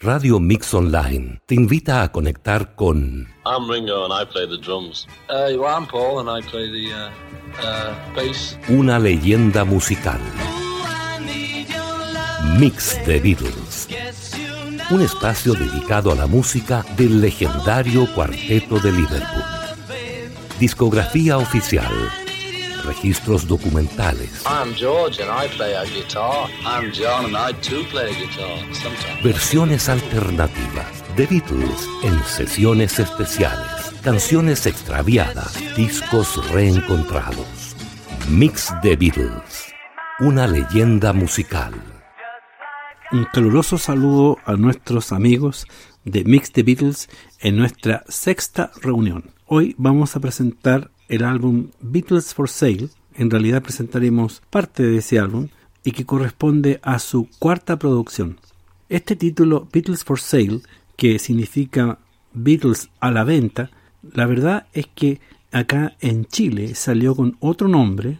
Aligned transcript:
Radio 0.00 0.38
Mix 0.38 0.74
Online 0.74 1.40
te 1.46 1.54
invita 1.54 2.02
a 2.02 2.12
conectar 2.12 2.74
con 2.74 3.26
I'm 3.46 3.66
Ringo 3.66 4.04
and 4.04 4.12
I 4.12 4.30
play 4.30 4.46
the 4.46 4.58
drums. 4.58 5.06
Uh, 5.30 5.56
I'm 5.64 5.86
Paul 5.86 6.20
and 6.20 6.28
I 6.28 6.46
play 6.46 6.70
the 6.70 6.92
uh, 6.92 7.10
uh, 7.64 8.14
bass. 8.14 8.58
una 8.68 8.98
leyenda 8.98 9.64
musical. 9.64 10.20
Mix 12.58 13.02
de 13.06 13.20
Beatles. 13.20 13.88
Un 14.90 15.00
espacio 15.00 15.54
dedicado 15.54 16.12
a 16.12 16.14
la 16.14 16.26
música 16.26 16.84
del 16.98 17.22
legendario 17.22 18.06
cuarteto 18.14 18.78
de 18.78 18.92
Liverpool. 18.92 19.44
Discografía 20.60 21.38
oficial. 21.38 21.90
Registros 22.86 23.48
documentales. 23.48 24.44
I'm 24.46 24.72
George 24.74 25.20
and 25.20 25.30
I 25.30 25.48
play 25.56 25.74
a 25.74 25.84
guitar. 25.84 26.48
I'm 26.64 26.92
John 26.92 27.26
and 27.26 27.36
I 27.36 27.52
too 27.60 27.84
play 27.90 28.10
a 28.10 28.14
guitar 28.14 28.58
sometimes. 28.72 29.22
Versiones 29.24 29.88
alternativas 29.88 30.86
de 31.16 31.26
Beatles 31.26 31.88
en 32.04 32.22
sesiones 32.24 32.98
especiales. 33.00 33.92
Canciones 34.02 34.66
extraviadas. 34.66 35.52
Discos 35.76 36.48
reencontrados. 36.50 37.74
Mix 38.30 38.72
de 38.82 38.94
Beatles. 38.94 39.74
Una 40.20 40.46
leyenda 40.46 41.12
musical. 41.12 41.74
Un 43.12 43.24
caluroso 43.32 43.78
saludo 43.78 44.38
a 44.44 44.54
nuestros 44.54 45.12
amigos 45.12 45.66
de 46.04 46.24
Mix 46.24 46.52
the 46.52 46.62
Beatles 46.62 47.08
en 47.40 47.56
nuestra 47.56 48.04
sexta 48.08 48.70
reunión. 48.80 49.32
Hoy 49.46 49.74
vamos 49.76 50.16
a 50.16 50.20
presentar 50.20 50.90
el 51.08 51.24
álbum 51.24 51.68
Beatles 51.80 52.34
for 52.34 52.48
Sale. 52.48 52.88
En 53.14 53.30
realidad 53.30 53.62
presentaremos 53.62 54.42
parte 54.50 54.82
de 54.82 54.98
ese 54.98 55.18
álbum 55.18 55.48
y 55.84 55.92
que 55.92 56.04
corresponde 56.04 56.80
a 56.82 56.98
su 56.98 57.28
cuarta 57.38 57.78
producción. 57.78 58.38
Este 58.88 59.16
título, 59.16 59.68
Beatles 59.72 60.04
for 60.04 60.18
Sale, 60.20 60.60
que 60.96 61.18
significa 61.18 61.98
Beatles 62.32 62.90
a 63.00 63.10
la 63.10 63.24
venta, 63.24 63.70
la 64.12 64.26
verdad 64.26 64.66
es 64.72 64.86
que 64.94 65.20
acá 65.52 65.96
en 66.00 66.26
Chile 66.26 66.74
salió 66.74 67.14
con 67.14 67.36
otro 67.40 67.68
nombre, 67.68 68.18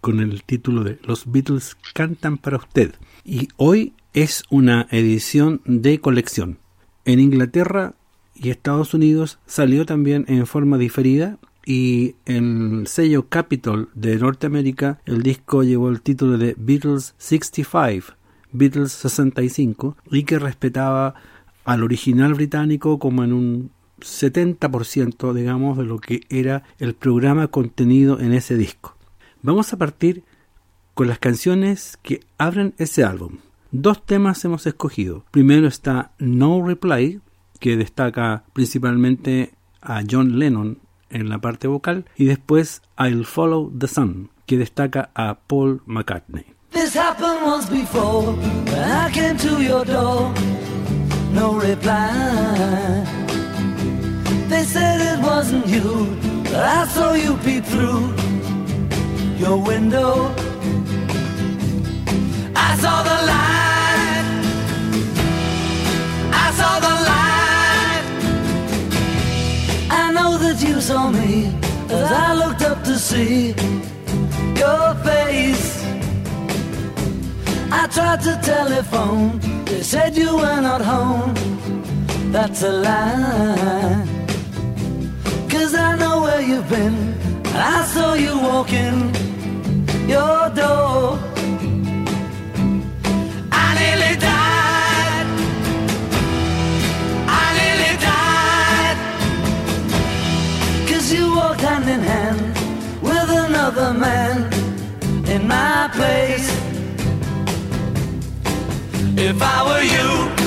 con 0.00 0.20
el 0.20 0.42
título 0.44 0.82
de 0.82 0.98
Los 1.02 1.30
Beatles 1.30 1.76
cantan 1.94 2.38
para 2.38 2.56
usted. 2.56 2.94
Y 3.24 3.48
hoy 3.56 3.92
es 4.14 4.44
una 4.50 4.86
edición 4.90 5.60
de 5.64 6.00
colección. 6.00 6.58
En 7.04 7.20
Inglaterra 7.20 7.94
y 8.34 8.50
Estados 8.50 8.94
Unidos 8.94 9.38
salió 9.46 9.84
también 9.84 10.24
en 10.28 10.46
forma 10.46 10.78
diferida 10.78 11.38
y 11.64 12.16
en 12.26 12.80
el 12.80 12.86
sello 12.86 13.28
Capitol 13.28 13.90
de 13.94 14.16
Norteamérica 14.16 15.00
el 15.04 15.22
disco 15.22 15.62
llevó 15.62 15.88
el 15.88 16.02
título 16.02 16.38
de 16.38 16.54
Beatles 16.58 17.14
65, 17.18 18.14
Beatles 18.52 18.92
65 18.92 19.96
y 20.10 20.24
que 20.24 20.38
respetaba 20.38 21.14
al 21.64 21.82
original 21.82 22.34
británico 22.34 22.98
como 22.98 23.24
en 23.24 23.32
un 23.32 23.70
70% 24.00 25.34
digamos 25.34 25.76
de 25.76 25.84
lo 25.84 25.98
que 25.98 26.22
era 26.30 26.62
el 26.78 26.94
programa 26.94 27.48
contenido 27.48 28.18
en 28.18 28.32
ese 28.32 28.56
disco. 28.56 28.96
Vamos 29.42 29.72
a 29.72 29.78
partir 29.78 30.24
con 30.94 31.08
las 31.08 31.18
canciones 31.18 31.98
que 32.02 32.20
abren 32.38 32.74
ese 32.78 33.04
álbum. 33.04 33.38
Dos 33.72 34.04
temas 34.04 34.44
hemos 34.44 34.66
escogido. 34.66 35.24
Primero 35.30 35.68
está 35.68 36.12
No 36.18 36.66
Reply, 36.66 37.20
que 37.60 37.76
destaca 37.76 38.44
principalmente 38.52 39.54
a 39.80 40.02
John 40.08 40.38
Lennon 40.38 40.78
en 41.10 41.28
la 41.28 41.38
parte 41.38 41.68
vocal, 41.68 42.04
y 42.16 42.24
después 42.26 42.82
I'll 42.98 43.24
Follow 43.24 43.70
the 43.76 43.88
Sun, 43.88 44.30
que 44.46 44.56
destaca 44.56 45.10
a 45.14 45.38
Paul 45.46 45.82
McCartney. 45.86 46.46
This 46.72 46.94
happened 46.96 47.42
once 47.44 47.68
before. 47.68 48.36
I 48.68 49.10
came 49.12 49.36
to 49.38 49.60
your 49.62 49.84
door, 49.84 50.32
no 51.32 51.54
reply. 51.60 53.04
They 54.48 54.64
said 54.64 55.00
it 55.00 55.20
wasn't 55.22 55.66
you, 55.66 56.16
but 56.44 56.54
I 56.54 56.86
saw 56.86 57.14
you 57.14 57.36
peep 57.44 57.64
through 57.64 58.14
your 59.38 59.58
window. 59.58 60.32
I 62.54 62.76
saw 62.76 63.02
the 63.02 63.18
light. 63.30 64.24
I 66.32 66.52
saw 66.52 66.80
the 66.80 67.04
light. 67.04 67.29
You 70.62 70.80
saw 70.80 71.10
me 71.10 71.54
as 71.88 72.12
I 72.12 72.34
looked 72.34 72.62
up 72.62 72.82
to 72.84 72.96
see 72.96 73.48
your 74.62 74.94
face. 75.04 75.84
I 77.72 77.86
tried 77.86 78.20
to 78.22 78.38
telephone, 78.42 79.38
they 79.64 79.82
said 79.82 80.16
you 80.16 80.36
were 80.36 80.60
not 80.60 80.82
home. 80.82 81.34
That's 82.32 82.62
a 82.62 82.72
lie. 82.72 84.06
Cause 85.48 85.74
I 85.74 85.96
know 85.96 86.22
where 86.22 86.40
you've 86.40 86.68
been, 86.68 86.96
and 87.52 87.62
I 87.76 87.84
saw 87.84 88.14
you 88.14 88.36
walking 88.38 89.14
your 90.08 90.50
door. 90.50 91.18
I 93.52 93.66
nearly 93.78 94.20
died. 94.20 94.49
In 101.90 102.00
hand 102.00 102.40
with 103.02 103.28
another 103.30 103.92
man 103.92 104.36
in 105.26 105.48
my 105.48 105.90
place. 105.92 106.48
If 109.18 109.42
I 109.42 109.58
were 109.68 109.82
you, 109.96 110.39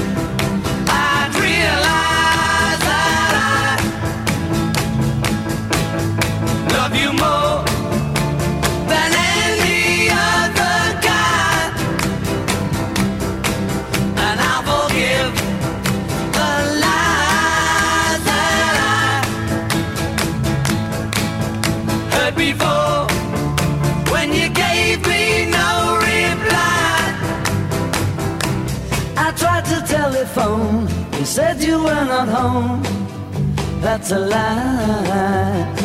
That's 34.04 34.12
a 34.12 34.20
lie. 34.20 35.76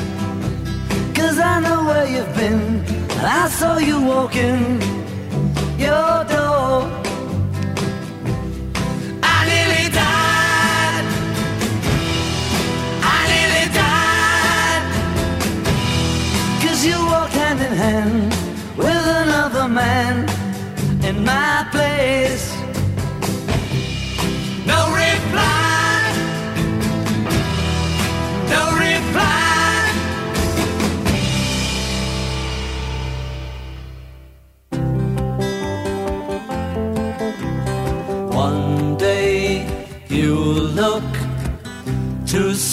Cause 1.15 1.39
I 1.39 1.61
know 1.61 1.85
where 1.85 2.05
you've 2.05 2.35
been, 2.35 2.83
I 3.21 3.49
saw 3.49 3.79
you 3.79 4.03
walking 4.03 4.88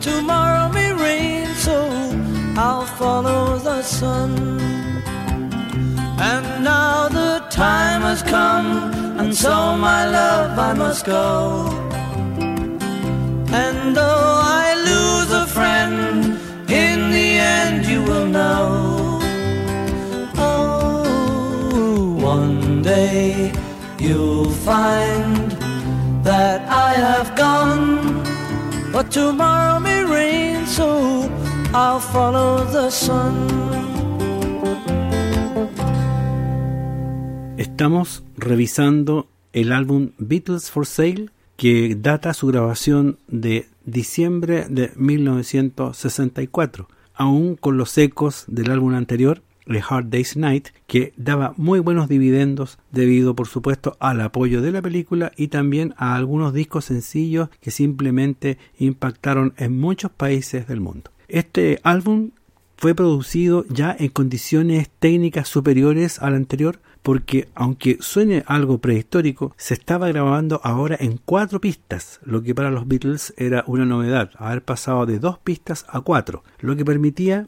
Tomorrow 0.00 0.68
may 0.72 0.92
rain, 0.92 1.46
so 1.54 1.76
I'll 2.56 2.86
follow 2.86 3.58
the 3.58 3.82
sun. 3.82 4.58
And 6.18 6.64
now 6.64 7.08
the 7.08 7.44
time 7.50 8.02
has 8.02 8.22
come, 8.22 8.92
and 9.20 9.34
so 9.34 9.76
my 9.76 10.08
love 10.08 10.58
I 10.58 10.72
must 10.74 11.04
go. 11.04 11.66
And 13.52 13.96
though 13.96 14.40
I 14.62 14.74
lose 14.90 15.30
a 15.32 15.46
friend, 15.46 16.38
in 16.70 17.10
the 17.10 17.30
end 17.58 17.86
you 17.86 18.02
will 18.02 18.26
know. 18.26 19.18
Oh, 20.36 22.16
one 22.20 22.82
day 22.82 23.52
you'll 23.98 24.50
find 24.50 25.50
that 26.22 26.60
I 26.68 26.92
have 26.92 27.34
gone, 27.36 28.19
but 28.92 29.10
tomorrow 29.10 29.80
may 29.80 30.04
rain, 30.04 30.66
so 30.66 31.28
I'll 31.72 32.00
follow 32.00 32.64
the 32.66 32.90
sun. 32.90 33.46
Estamos 37.56 38.22
revisando 38.36 39.28
el 39.52 39.72
álbum 39.72 40.12
Beatles 40.18 40.70
for 40.70 40.86
Sale 40.86 41.30
que 41.56 41.94
data 41.94 42.32
su 42.32 42.46
grabación 42.46 43.18
de 43.28 43.68
diciembre 43.84 44.66
de 44.70 44.92
1964, 44.96 46.88
aún 47.14 47.56
con 47.56 47.76
los 47.76 47.98
ecos 47.98 48.44
del 48.46 48.70
álbum 48.70 48.94
anterior, 48.94 49.42
The 49.66 49.82
Hard 49.88 50.06
Day's 50.06 50.36
Night, 50.36 50.68
que 50.86 51.12
daba 51.16 51.54
muy 51.56 51.80
buenos 51.80 52.08
dividendos 52.08 52.78
debido, 52.90 53.34
por 53.34 53.48
supuesto, 53.48 53.96
al 54.00 54.20
apoyo 54.20 54.62
de 54.62 54.72
la 54.72 54.82
película 54.82 55.32
y 55.36 55.48
también 55.48 55.94
a 55.96 56.14
algunos 56.14 56.52
discos 56.52 56.86
sencillos 56.86 57.48
que 57.60 57.70
simplemente 57.70 58.58
impactaron 58.78 59.54
en 59.56 59.78
muchos 59.78 60.10
países 60.10 60.66
del 60.66 60.80
mundo. 60.80 61.10
Este 61.28 61.80
álbum 61.84 62.30
fue 62.76 62.94
producido 62.94 63.64
ya 63.68 63.94
en 63.98 64.08
condiciones 64.08 64.88
técnicas 64.98 65.48
superiores 65.48 66.18
al 66.18 66.34
anterior, 66.34 66.80
porque 67.02 67.48
aunque 67.54 67.98
suene 68.00 68.42
algo 68.46 68.78
prehistórico, 68.78 69.54
se 69.58 69.74
estaba 69.74 70.08
grabando 70.08 70.60
ahora 70.64 70.96
en 70.98 71.20
cuatro 71.22 71.60
pistas, 71.60 72.20
lo 72.24 72.42
que 72.42 72.54
para 72.54 72.70
los 72.70 72.88
Beatles 72.88 73.34
era 73.36 73.64
una 73.66 73.84
novedad, 73.84 74.30
haber 74.36 74.62
pasado 74.62 75.06
de 75.06 75.18
dos 75.18 75.38
pistas 75.38 75.84
a 75.88 76.00
cuatro, 76.00 76.42
lo 76.60 76.74
que 76.74 76.84
permitía 76.84 77.46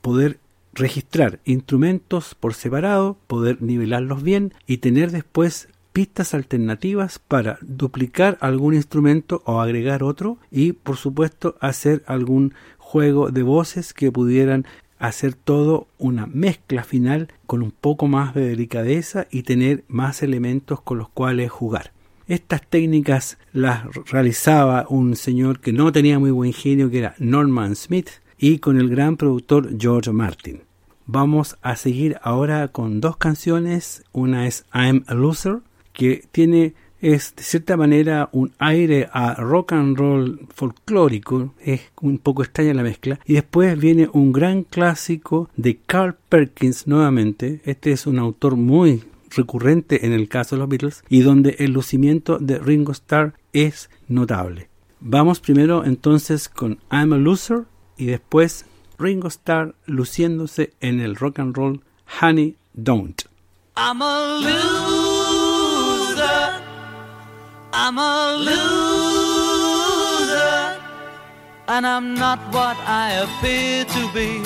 poder 0.00 0.38
registrar 0.78 1.40
instrumentos 1.44 2.34
por 2.34 2.54
separado, 2.54 3.18
poder 3.26 3.62
nivelarlos 3.62 4.22
bien 4.22 4.54
y 4.66 4.78
tener 4.78 5.10
después 5.10 5.68
pistas 5.92 6.34
alternativas 6.34 7.18
para 7.18 7.58
duplicar 7.60 8.38
algún 8.40 8.74
instrumento 8.74 9.42
o 9.46 9.60
agregar 9.60 10.02
otro 10.02 10.38
y 10.50 10.72
por 10.72 10.96
supuesto 10.96 11.56
hacer 11.60 12.02
algún 12.06 12.54
juego 12.78 13.30
de 13.30 13.42
voces 13.42 13.92
que 13.92 14.12
pudieran 14.12 14.64
hacer 14.98 15.34
todo 15.34 15.88
una 15.98 16.26
mezcla 16.26 16.84
final 16.84 17.28
con 17.46 17.62
un 17.62 17.70
poco 17.70 18.08
más 18.08 18.34
de 18.34 18.48
delicadeza 18.48 19.26
y 19.30 19.42
tener 19.42 19.84
más 19.88 20.22
elementos 20.22 20.80
con 20.80 20.98
los 20.98 21.08
cuales 21.08 21.50
jugar. 21.50 21.92
Estas 22.26 22.60
técnicas 22.66 23.38
las 23.52 23.84
realizaba 24.10 24.86
un 24.88 25.16
señor 25.16 25.60
que 25.60 25.72
no 25.72 25.92
tenía 25.92 26.18
muy 26.18 26.30
buen 26.30 26.52
genio, 26.52 26.90
que 26.90 26.98
era 26.98 27.14
Norman 27.18 27.74
Smith, 27.74 28.10
y 28.36 28.58
con 28.58 28.78
el 28.78 28.88
gran 28.90 29.16
productor 29.16 29.70
George 29.78 30.12
Martin. 30.12 30.67
Vamos 31.10 31.56
a 31.62 31.74
seguir 31.76 32.18
ahora 32.20 32.68
con 32.68 33.00
dos 33.00 33.16
canciones. 33.16 34.04
Una 34.12 34.46
es 34.46 34.66
I'm 34.74 35.04
a 35.06 35.14
Loser, 35.14 35.60
que 35.94 36.22
tiene 36.32 36.74
es 37.00 37.34
de 37.34 37.44
cierta 37.44 37.78
manera 37.78 38.28
un 38.32 38.52
aire 38.58 39.08
a 39.10 39.32
rock 39.36 39.72
and 39.72 39.96
roll 39.96 40.46
folclórico, 40.54 41.54
es 41.60 41.80
un 42.02 42.18
poco 42.18 42.42
extraña 42.42 42.74
la 42.74 42.82
mezcla, 42.82 43.20
y 43.24 43.34
después 43.34 43.78
viene 43.78 44.10
un 44.12 44.32
gran 44.32 44.64
clásico 44.64 45.48
de 45.56 45.78
Carl 45.78 46.16
Perkins 46.28 46.86
nuevamente, 46.86 47.62
este 47.64 47.92
es 47.92 48.06
un 48.06 48.18
autor 48.18 48.56
muy 48.56 49.04
recurrente 49.30 50.04
en 50.04 50.12
el 50.12 50.28
caso 50.28 50.56
de 50.56 50.60
los 50.60 50.68
Beatles 50.68 51.04
y 51.08 51.20
donde 51.20 51.56
el 51.60 51.72
lucimiento 51.72 52.38
de 52.38 52.58
Ringo 52.58 52.92
Starr 52.92 53.32
es 53.54 53.88
notable. 54.08 54.68
Vamos 55.00 55.40
primero 55.40 55.86
entonces 55.86 56.50
con 56.50 56.80
I'm 56.90 57.14
a 57.14 57.16
Loser 57.16 57.62
y 57.96 58.06
después 58.06 58.66
Ringo 58.98 59.30
Starr 59.30 59.74
luciéndose 59.86 60.72
en 60.80 61.00
el 61.00 61.14
rock 61.16 61.38
and 61.38 61.56
roll 61.56 61.80
Honey 62.20 62.56
Don't. 62.74 63.24
I'm 63.76 64.02
a 64.02 64.38
loser. 64.42 66.18
I'm 67.72 67.98
a 67.98 68.36
loser. 68.38 68.68
And 71.68 71.86
I'm 71.86 72.14
not 72.14 72.40
what 72.52 72.76
I 72.86 73.12
appear 73.24 73.84
to 73.84 74.12
be. 74.12 74.40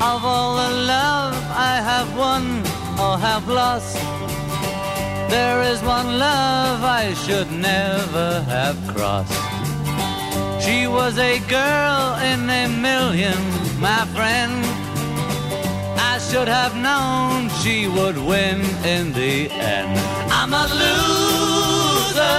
Of 0.00 0.24
all 0.24 0.56
the 0.56 0.70
love 0.86 1.34
I 1.50 1.80
have 1.82 2.16
won 2.16 2.62
or 2.98 3.18
have 3.18 3.46
lost, 3.48 3.96
there 5.28 5.60
is 5.62 5.82
one 5.82 6.18
love 6.18 6.82
I 6.82 7.14
should 7.14 7.50
never 7.50 8.42
have 8.42 8.76
crossed. 8.94 9.32
She 10.64 10.86
was 10.86 11.18
a 11.18 11.38
girl 11.48 12.16
in 12.22 12.48
a 12.48 12.68
million, 12.68 13.36
my 13.78 14.04
friend. 14.14 14.64
I 16.12 16.18
should 16.18 16.48
have 16.48 16.74
known 16.76 17.50
she 17.62 17.88
would 17.88 18.16
win 18.16 18.60
in 18.84 19.12
the 19.12 19.50
end. 19.50 19.98
I'm 20.30 20.52
a 20.52 20.66
loser, 20.82 22.36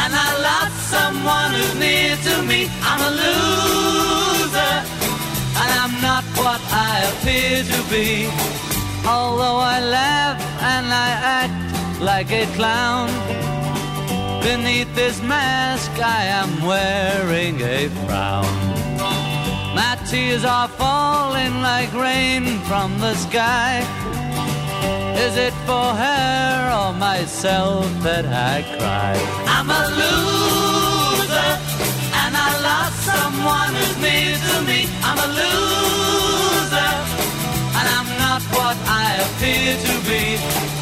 and 0.00 0.12
I 0.26 0.30
lost 0.48 0.78
someone 0.90 1.50
who's 1.52 1.74
near 1.78 2.16
to 2.16 2.42
me. 2.42 2.70
I'm 2.82 3.00
a 3.00 3.12
loser, 3.22 4.74
and 5.62 5.72
I'm 5.82 5.94
not 6.00 6.24
what 6.40 6.60
I 6.72 6.92
appear 7.10 7.62
to 7.64 7.78
be. 7.90 8.28
Although 9.06 9.58
I 9.58 9.80
laugh 9.80 10.40
and 10.62 10.86
I 10.86 11.10
act 11.42 12.00
like 12.00 12.30
a 12.32 12.46
clown, 12.54 13.08
beneath 14.42 14.92
this 14.94 15.20
mask 15.22 15.90
I 15.98 16.24
am 16.24 16.50
wearing 16.64 17.60
a 17.60 17.88
frown. 18.06 18.81
Tears 20.12 20.44
are 20.44 20.68
falling 20.68 21.62
like 21.62 21.90
rain 21.94 22.58
from 22.68 22.98
the 23.00 23.14
sky. 23.14 23.80
Is 25.16 25.38
it 25.38 25.54
for 25.64 25.88
her 26.04 26.70
or 26.80 26.92
myself 26.92 27.86
that 28.02 28.26
I 28.26 28.60
cry? 28.76 29.16
I'm 29.48 29.70
a 29.70 29.84
loser, 30.00 31.52
and 32.22 32.32
I 32.36 32.50
lost 32.68 32.98
someone 33.08 33.72
who's 33.72 33.96
near 34.04 34.36
to 34.36 34.56
me. 34.68 34.80
I'm 35.00 35.16
a 35.16 35.28
loser, 35.40 36.92
and 37.78 37.86
I'm 37.96 38.10
not 38.20 38.42
what 38.52 38.76
I 38.84 39.16
appear 39.24 39.80
to 39.86 39.94
be. 40.06 40.81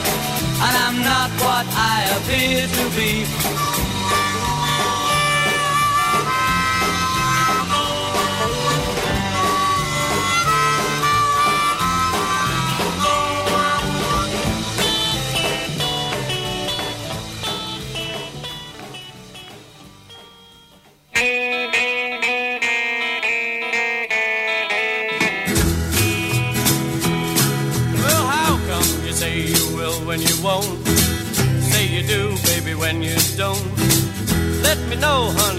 and 0.65 0.75
I'm 0.85 0.97
not 1.03 1.29
what 1.41 1.65
I 1.73 1.97
appear 2.17 2.67
to 2.67 2.83
be. 2.95 3.80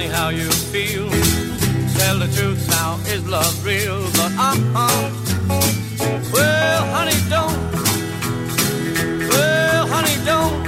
Honey, 0.02 0.14
how 0.14 0.28
you 0.30 0.50
feel. 0.50 1.08
Tell 1.98 2.18
the 2.18 2.28
truth 2.36 2.68
now, 2.68 2.98
is 3.06 3.26
love 3.28 3.64
real? 3.64 4.02
But 4.12 4.32
uh-uh. 4.38 5.10
Well, 6.32 6.84
honey, 6.94 7.20
don't. 7.28 7.72
Well, 9.28 9.86
honey, 9.86 10.16
don't. 10.24 10.66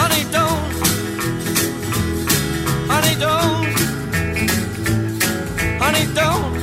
Honey, 0.00 0.24
don't. 0.36 0.72
Honey, 2.90 3.14
don't. 3.24 3.66
Honey, 5.80 6.06
don't. 6.14 6.54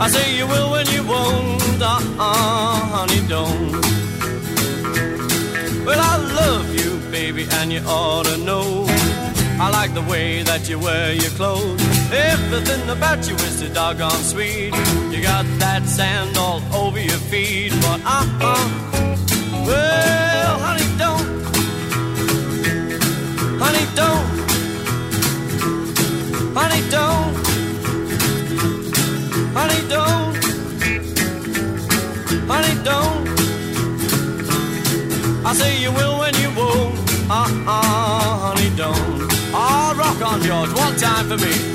I 0.00 0.08
say 0.08 0.36
you 0.36 0.46
will 0.46 0.63
you 7.74 7.80
ought 7.88 8.24
to 8.26 8.36
know. 8.38 8.86
I 9.58 9.68
like 9.70 9.94
the 9.94 10.02
way 10.02 10.42
that 10.44 10.68
you 10.68 10.78
wear 10.78 11.12
your 11.12 11.30
clothes. 11.30 11.80
Everything 12.12 12.88
about 12.88 13.26
you 13.28 13.34
is 13.34 13.58
so 13.58 13.68
doggone 13.68 14.22
sweet. 14.32 14.72
You 15.12 15.20
got 15.22 15.44
that 15.58 15.82
sand 15.86 16.36
all 16.36 16.62
over 16.72 17.00
your 17.00 17.22
feet, 17.30 17.72
but 17.82 18.00
uh-uh. 18.04 18.64
Well, 19.66 20.58
honey, 20.66 20.88
don't. 21.02 21.26
Honey, 23.62 23.86
don't. 24.00 24.26
Honey, 26.58 26.82
don't. 26.94 27.34
Honey, 29.58 29.82
don't. 29.94 30.34
Honey, 32.50 32.74
don't. 32.84 33.24
I 35.46 35.52
say 35.54 35.80
you 35.82 35.90
will 35.92 36.18
when 36.20 36.34
you 36.36 36.50
won't. 36.56 37.03
Uh-uh, 37.30 38.52
honey, 38.52 38.70
don't. 38.76 38.94
Oh, 39.54 39.94
rock 39.96 40.20
on, 40.20 40.42
George. 40.42 40.72
One 40.74 40.94
time 40.96 41.26
for 41.26 41.38
me. 41.38 41.73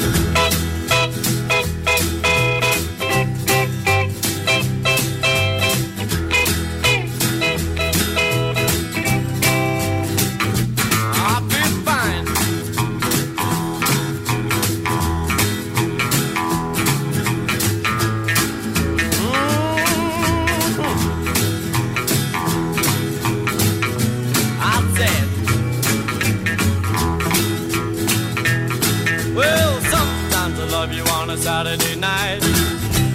Saturday 31.59 31.99
night. 31.99 32.39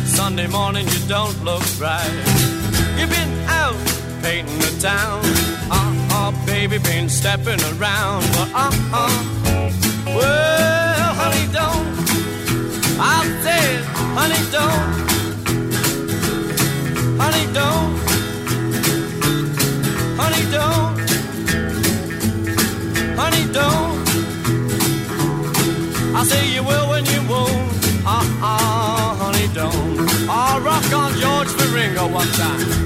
Sunday 0.05 0.47
morning 0.47 0.87
you 0.87 1.09
don't 1.09 1.43
look 1.45 1.63
right. 1.81 2.13
You've 2.99 3.09
been 3.09 3.33
out 3.49 3.75
painting 4.23 4.59
the 4.59 4.77
town. 4.83 5.23
Uh-uh, 5.71 6.31
baby, 6.45 6.77
been 6.77 7.09
stepping 7.09 7.63
around. 7.73 8.21
But 8.37 8.51
uh-uh, 8.53 9.73
well, 10.05 10.84
one 32.08 32.26
time. 32.32 32.84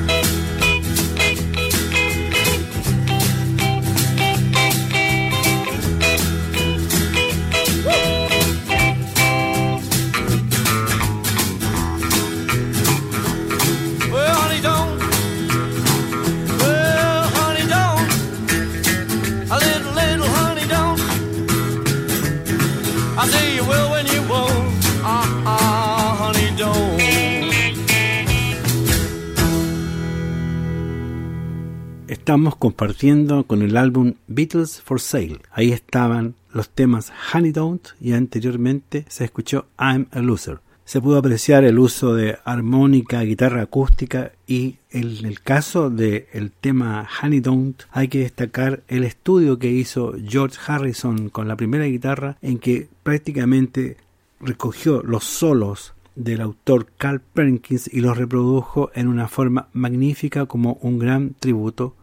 Estamos 32.29 32.57
compartiendo 32.57 33.45
con 33.45 33.63
el 33.63 33.75
álbum 33.75 34.13
Beatles 34.27 34.83
for 34.83 35.01
Sale. 35.01 35.41
Ahí 35.51 35.73
estaban 35.73 36.35
los 36.53 36.69
temas 36.69 37.11
Honey 37.33 37.53
Don't 37.53 37.89
y 38.03 38.13
anteriormente 38.13 39.07
se 39.09 39.25
escuchó 39.25 39.65
I'm 39.79 40.09
a 40.11 40.19
Loser. 40.19 40.59
Se 40.85 41.01
pudo 41.01 41.17
apreciar 41.17 41.65
el 41.65 41.79
uso 41.79 42.15
de 42.15 42.37
armónica, 42.45 43.23
guitarra 43.23 43.63
acústica 43.63 44.33
y 44.47 44.77
en 44.91 45.25
el 45.25 45.41
caso 45.41 45.89
del 45.89 46.53
tema 46.61 47.09
Honey 47.23 47.41
Don't 47.41 47.85
hay 47.93 48.09
que 48.09 48.19
destacar 48.19 48.83
el 48.89 49.05
estudio 49.05 49.59
que 49.59 49.73
hizo 49.73 50.13
George 50.23 50.59
Harrison 50.67 51.31
con 51.31 51.49
la 51.49 51.57
primera 51.57 51.87
guitarra 51.87 52.37
en 52.43 52.59
que 52.59 52.89
prácticamente 53.05 53.97
recogió 54.39 55.03
los 55.03 55.25
solos 55.25 55.95
del 56.15 56.43
autor 56.43 56.89
Carl 56.99 57.21
Perkins 57.21 57.89
y 57.91 58.01
los 58.01 58.19
reprodujo 58.19 58.91
en 58.95 59.09
una 59.09 59.29
forma 59.29 59.69
magnífica 59.73 60.45
como 60.45 60.75
un 60.83 60.99
gran 60.99 61.35
tributo 61.41 61.95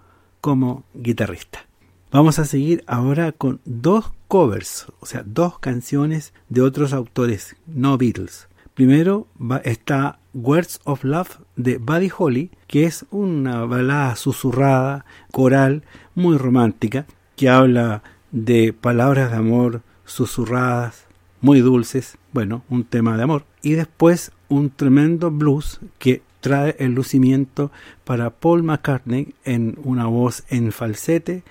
como 0.45 0.83
guitarrista. 0.93 1.65
Vamos 2.11 2.37
a 2.37 2.45
seguir 2.45 2.83
ahora 2.85 3.31
con 3.31 3.61
dos 3.65 4.11
covers, 4.27 4.85
o 4.99 5.07
sea, 5.07 5.23
dos 5.25 5.57
canciones 5.57 6.35
de 6.49 6.61
otros 6.61 6.93
autores, 6.93 7.55
no 7.65 7.97
Beatles. 7.97 8.47
Primero 8.75 9.25
está 9.63 10.19
Words 10.35 10.81
of 10.83 11.03
Love 11.03 11.39
de 11.55 11.79
Buddy 11.79 12.11
Holly, 12.15 12.51
que 12.67 12.83
es 12.83 13.07
una 13.09 13.65
balada 13.65 14.15
susurrada, 14.17 15.05
coral, 15.31 15.81
muy 16.13 16.37
romántica, 16.37 17.07
que 17.35 17.49
habla 17.49 18.03
de 18.29 18.71
palabras 18.71 19.31
de 19.31 19.37
amor 19.37 19.81
susurradas, 20.05 21.07
muy 21.41 21.61
dulces, 21.61 22.19
bueno, 22.33 22.63
un 22.69 22.83
tema 22.83 23.17
de 23.17 23.23
amor. 23.23 23.45
Y 23.63 23.71
después 23.71 24.31
un 24.47 24.69
tremendo 24.69 25.31
blues 25.31 25.79
que 25.97 26.21
trae 26.45 26.75
el 26.77 26.91
lucimiento 26.91 27.71
para 28.03 28.29
Paul 28.29 28.61
McCartney 28.61 29.33
en 29.45 29.79
una 29.83 30.05
voz 30.05 30.43
en 30.49 30.71
falsete, 30.71 31.41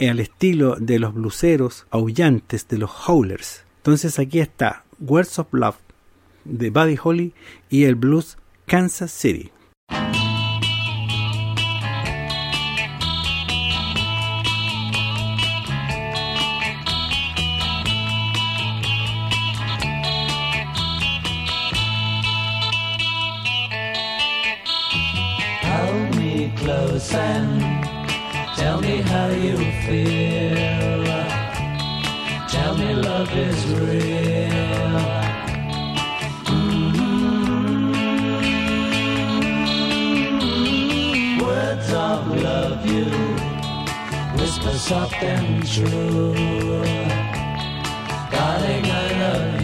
al 0.00 0.18
estilo 0.18 0.74
de 0.74 0.98
los 0.98 1.14
bluseros 1.14 1.86
aullantes 1.90 2.66
de 2.66 2.78
los 2.78 2.90
howlers. 3.06 3.62
Entonces 3.76 4.18
aquí 4.18 4.40
está 4.40 4.82
Words 4.98 5.38
of 5.38 5.46
Love 5.52 5.76
de 6.44 6.70
Buddy 6.70 6.98
Holly 7.00 7.32
y 7.68 7.84
el 7.84 7.94
blues 7.94 8.38
Kansas 8.66 9.12
City. 9.12 9.52
Close 27.00 28.56
tell 28.56 28.80
me 28.80 29.00
how 29.00 29.28
you 29.28 29.56
feel. 29.84 31.04
Tell 32.48 32.76
me 32.76 32.94
love 32.94 33.32
is 33.32 33.66
real. 33.66 34.50
Mm. 36.44 36.90
Words 41.42 41.92
of 41.92 42.26
love 42.42 42.86
you 42.86 43.06
whisper 44.38 44.78
soft 44.78 45.22
and 45.22 45.66
true. 45.66 46.34
Darling, 48.30 48.86
I 48.86 49.08
love 49.20 49.54
you. 49.54 49.59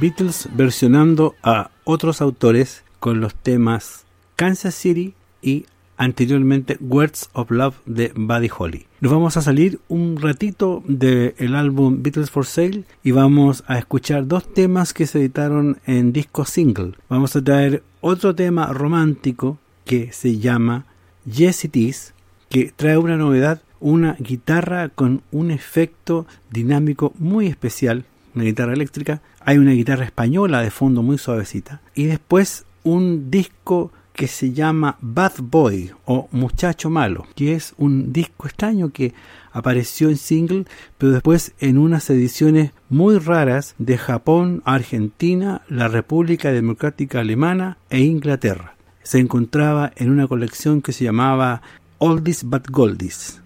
Beatles 0.00 0.48
versionando 0.54 1.34
a 1.42 1.70
otros 1.82 2.20
autores 2.20 2.84
con 3.00 3.20
los 3.20 3.34
temas 3.34 4.06
Kansas 4.36 4.74
City 4.74 5.14
y 5.42 5.66
anteriormente 5.96 6.76
Words 6.80 7.30
of 7.32 7.50
Love 7.50 7.74
de 7.84 8.12
Buddy 8.14 8.48
Holly. 8.56 8.86
Nos 9.00 9.10
vamos 9.10 9.36
a 9.36 9.42
salir 9.42 9.80
un 9.88 10.20
ratito 10.20 10.84
del 10.86 11.56
álbum 11.56 12.02
Beatles 12.02 12.30
for 12.30 12.46
Sale 12.46 12.84
y 13.02 13.10
vamos 13.10 13.64
a 13.66 13.76
escuchar 13.78 14.28
dos 14.28 14.52
temas 14.54 14.92
que 14.92 15.06
se 15.06 15.18
editaron 15.18 15.78
en 15.84 16.12
disco 16.12 16.44
single. 16.44 16.92
Vamos 17.08 17.34
a 17.34 17.42
traer 17.42 17.82
otro 18.00 18.36
tema 18.36 18.66
romántico 18.68 19.58
que 19.84 20.12
se 20.12 20.38
llama 20.38 20.86
Yes 21.24 21.64
It 21.64 21.76
Is, 21.76 22.14
que 22.48 22.72
trae 22.76 22.98
una 22.98 23.16
novedad, 23.16 23.62
una 23.80 24.14
guitarra 24.20 24.90
con 24.90 25.22
un 25.32 25.50
efecto 25.50 26.26
dinámico 26.50 27.12
muy 27.18 27.48
especial, 27.48 28.04
una 28.34 28.44
guitarra 28.44 28.72
eléctrica, 28.72 29.22
hay 29.40 29.58
una 29.58 29.72
guitarra 29.72 30.04
española 30.04 30.62
de 30.62 30.70
fondo 30.70 31.02
muy 31.02 31.18
suavecita 31.18 31.80
y 31.94 32.04
después 32.04 32.66
un 32.82 33.30
disco 33.30 33.92
que 34.18 34.26
se 34.26 34.52
llama 34.52 34.98
Bad 35.00 35.34
Boy 35.42 35.92
o 36.04 36.28
Muchacho 36.32 36.90
Malo, 36.90 37.28
que 37.36 37.54
es 37.54 37.72
un 37.78 38.12
disco 38.12 38.48
extraño 38.48 38.90
que 38.90 39.14
apareció 39.52 40.08
en 40.08 40.16
single, 40.16 40.64
pero 40.98 41.12
después 41.12 41.52
en 41.60 41.78
unas 41.78 42.10
ediciones 42.10 42.72
muy 42.88 43.18
raras 43.18 43.76
de 43.78 43.96
Japón, 43.96 44.60
Argentina, 44.64 45.62
la 45.68 45.86
República 45.86 46.50
Democrática 46.50 47.20
Alemana 47.20 47.78
e 47.90 48.00
Inglaterra. 48.00 48.74
Se 49.04 49.20
encontraba 49.20 49.92
en 49.94 50.10
una 50.10 50.26
colección 50.26 50.82
que 50.82 50.92
se 50.92 51.04
llamaba 51.04 51.62
Oldies 51.98 52.42
But 52.42 52.70
Goldies. 52.70 53.40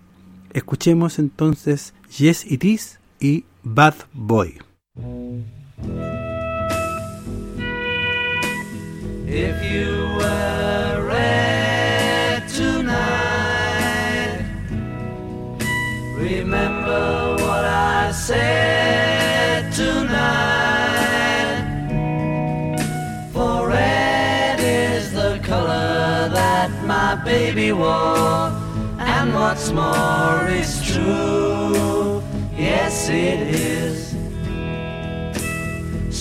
Escuchemos 0.55 1.19
entonces 1.19 1.93
Yes 2.17 2.51
It 2.51 2.65
Is 2.65 2.99
y 3.21 3.45
Bad 3.63 3.95
Boy. 4.15 4.72
If 9.35 9.65
you 9.65 10.11
were 10.19 11.07
red 11.09 12.47
tonight, 12.51 14.45
remember 16.19 17.37
what 17.41 17.65
I 17.65 18.13
said 18.13 19.73
tonight. 19.73 21.65
For 23.33 23.69
red 23.69 24.61
is 24.61 25.15
the 25.15 25.41
color 25.43 26.29
that 26.29 26.71
my 26.85 27.15
baby 27.25 27.73
wore, 27.73 28.53
and 28.99 29.33
what's 29.33 29.71
more 29.73 30.47
is 30.51 30.83
true. 30.83 32.23
Yes, 32.55 33.09
it 33.09 33.41
is. 33.55 33.92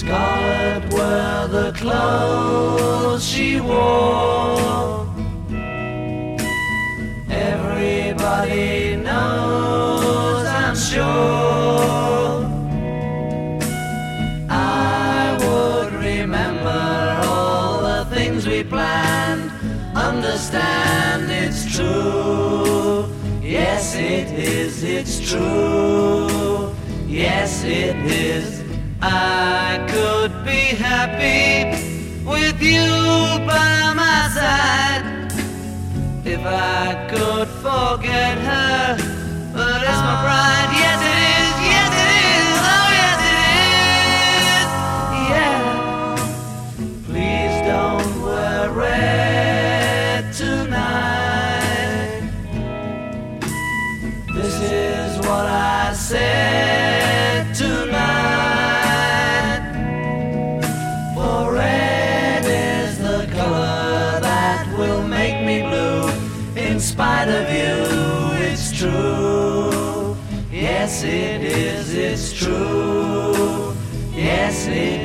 Scarlet 0.02 0.92
were 0.92 1.48
the 1.48 1.72
clothes 1.74 3.24
she 3.24 3.62
wore. 3.62 5.08
Everybody 7.30 8.96
knows, 8.96 10.48
I'm 10.48 10.76
sure. 10.76 12.50
I 14.50 15.38
would 15.40 15.94
remember 15.94 17.22
all 17.28 17.84
the 17.84 18.16
things 18.16 18.48
we 18.48 18.64
planned. 18.64 19.52
Understand 19.96 21.30
it's 21.30 21.76
true. 21.76 23.06
Yes, 23.40 23.94
it 23.94 24.32
is, 24.32 24.84
it's 24.84 25.20
true. 25.30 26.74
Yes, 27.08 27.64
it 27.64 27.96
is. 27.98 28.61
I 29.14 29.86
could 29.90 30.32
be 30.46 30.62
happy 30.88 31.66
with 32.24 32.62
you 32.62 32.88
by 33.46 33.94
my 33.94 34.30
side 34.38 35.04
if 36.26 36.40
I 36.46 37.08
could 37.12 37.50
forget 37.66 38.38
her. 38.38 38.96
But 39.54 39.82
it's 39.84 40.02
my 40.08 40.16
pride. 40.24 40.70
Yes, 40.84 41.00
it 41.12 41.20
is. 41.36 41.56
Yes, 41.74 41.92
it 42.06 42.12
is. 42.32 42.56
Oh, 42.72 42.88
yes, 43.02 43.20
it 43.36 43.40
is. 44.48 44.70
Yeah. 45.34 45.60
Please 47.08 47.56
don't 47.72 48.12
worry 48.24 49.12
tonight. 50.42 52.22
This 54.36 54.56
is 54.62 55.12
what 55.18 55.46
I 55.48 55.94
said 55.94 56.61
Yes, 70.92 71.04
it 71.04 71.42
is, 71.42 71.94
it's 71.94 72.34
true. 72.34 73.74
Yes, 74.14 74.68
it 74.68 75.01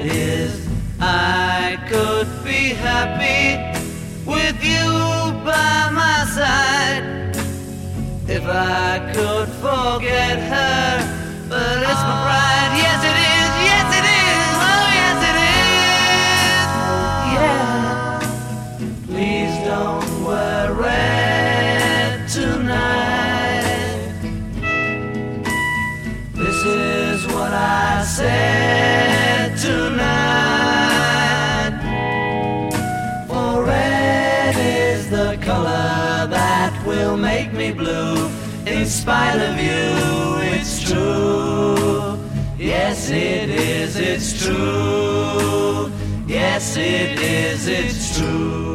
spite 39.06 39.40
of 39.40 39.56
you, 39.56 40.52
it's 40.52 40.82
true. 40.82 42.18
Yes, 42.58 43.08
it 43.08 43.50
is, 43.50 43.94
it's 43.96 44.44
true. 44.44 45.92
Yes, 46.26 46.76
it 46.76 47.20
is, 47.20 47.68
it's 47.68 48.18
true. 48.18 48.65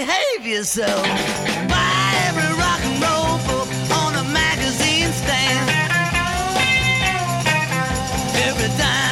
Behave 0.00 0.46
yourself. 0.46 1.02
Buy 1.68 1.92
every 2.28 2.52
rock 2.62 2.80
and 2.88 2.96
roll 3.04 3.36
book 3.50 3.68
on 4.00 4.14
a 4.14 4.24
magazine 4.32 5.12
stand. 5.12 5.68
Every 8.46 8.70
dime 8.78 9.09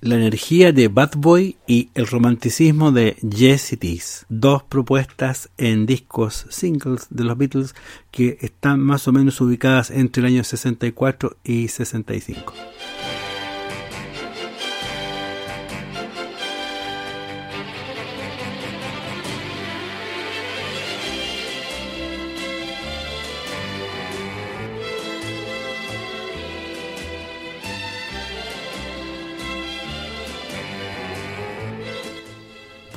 La 0.00 0.14
energía 0.14 0.70
de 0.70 0.86
Bad 0.86 1.16
Boy 1.16 1.56
y 1.66 1.90
el 1.94 2.06
romanticismo 2.06 2.92
de 2.92 3.16
Yes 3.16 3.72
It 3.72 3.82
Is, 3.82 4.26
dos 4.28 4.62
propuestas 4.62 5.50
en 5.58 5.86
discos 5.86 6.46
singles 6.48 7.08
de 7.10 7.24
los 7.24 7.36
Beatles 7.36 7.74
que 8.12 8.38
están 8.40 8.78
más 8.78 9.08
o 9.08 9.12
menos 9.12 9.40
ubicadas 9.40 9.90
entre 9.90 10.20
el 10.20 10.26
año 10.26 10.44
64 10.44 11.36
y 11.42 11.66
65. 11.66 12.54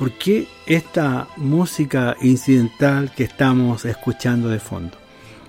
¿Por 0.04 0.12
qué 0.18 0.46
esta 0.66 1.28
música 1.38 2.14
incidental 2.20 3.10
que 3.16 3.24
estamos 3.24 3.86
escuchando 3.86 4.50
de 4.50 4.60
fondo? 4.60 4.98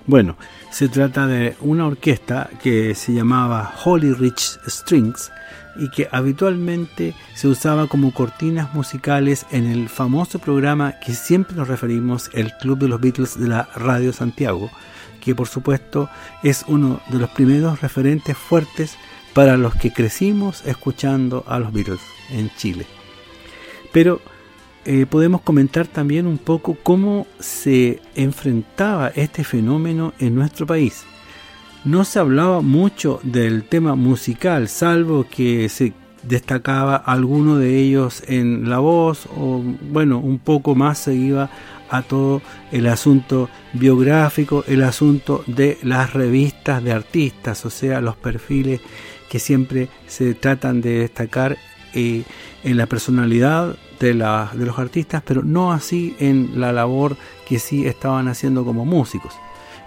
Bueno, 0.06 0.38
se 0.70 0.88
trata 0.88 1.26
de 1.26 1.54
una 1.60 1.86
orquesta 1.86 2.48
que 2.62 2.94
se 2.94 3.12
llamaba 3.12 3.74
Holy 3.84 4.14
Rich 4.14 4.58
Strings 4.66 5.30
y 5.76 5.90
que 5.90 6.08
habitualmente 6.10 7.14
se 7.34 7.48
usaba 7.48 7.86
como 7.86 8.14
cortinas 8.14 8.72
musicales 8.72 9.44
en 9.50 9.66
el 9.66 9.90
famoso 9.90 10.38
programa 10.38 10.94
que 11.00 11.12
siempre 11.12 11.54
nos 11.54 11.68
referimos, 11.68 12.30
el 12.32 12.50
Club 12.54 12.78
de 12.78 12.88
los 12.88 12.98
Beatles 12.98 13.38
de 13.38 13.48
la 13.48 13.68
Radio 13.74 14.14
Santiago, 14.14 14.70
que 15.20 15.34
por 15.34 15.48
supuesto 15.48 16.08
es 16.42 16.64
uno 16.66 17.02
de 17.10 17.18
los 17.18 17.28
primeros 17.28 17.82
referentes 17.82 18.38
fuertes 18.38 18.96
para 19.34 19.58
los 19.58 19.74
que 19.74 19.92
crecimos 19.92 20.64
escuchando 20.64 21.44
a 21.46 21.58
los 21.58 21.74
Beatles 21.74 22.00
en 22.30 22.50
Chile. 22.56 22.86
Pero 23.92 24.22
eh, 24.86 25.04
podemos 25.04 25.40
comentar 25.40 25.88
también 25.88 26.28
un 26.28 26.38
poco 26.38 26.76
cómo 26.80 27.26
se 27.40 28.00
enfrentaba 28.14 29.08
este 29.08 29.42
fenómeno 29.42 30.12
en 30.20 30.36
nuestro 30.36 30.64
país. 30.64 31.04
No 31.84 32.04
se 32.04 32.20
hablaba 32.20 32.60
mucho 32.60 33.18
del 33.24 33.64
tema 33.64 33.96
musical, 33.96 34.68
salvo 34.68 35.26
que 35.28 35.68
se 35.68 35.92
destacaba 36.22 36.94
alguno 36.94 37.56
de 37.56 37.78
ellos 37.80 38.22
en 38.28 38.70
la 38.70 38.78
voz 38.78 39.26
o 39.36 39.60
bueno, 39.90 40.18
un 40.18 40.38
poco 40.38 40.76
más 40.76 40.98
se 40.98 41.14
iba 41.14 41.50
a 41.90 42.02
todo 42.02 42.40
el 42.70 42.86
asunto 42.86 43.48
biográfico, 43.72 44.64
el 44.68 44.84
asunto 44.84 45.42
de 45.48 45.78
las 45.82 46.12
revistas 46.12 46.82
de 46.84 46.92
artistas, 46.92 47.66
o 47.66 47.70
sea, 47.70 48.00
los 48.00 48.16
perfiles 48.16 48.80
que 49.28 49.40
siempre 49.40 49.88
se 50.06 50.34
tratan 50.34 50.80
de 50.80 51.00
destacar 51.00 51.56
eh, 51.92 52.22
en 52.62 52.76
la 52.76 52.86
personalidad 52.86 53.76
de, 53.98 54.08
de 54.08 54.66
los 54.66 54.78
artistas, 54.78 55.22
pero 55.24 55.42
no 55.42 55.72
así 55.72 56.16
en 56.18 56.60
la 56.60 56.72
labor 56.72 57.16
que 57.46 57.58
sí 57.58 57.86
estaban 57.86 58.28
haciendo 58.28 58.64
como 58.64 58.84
músicos. 58.84 59.34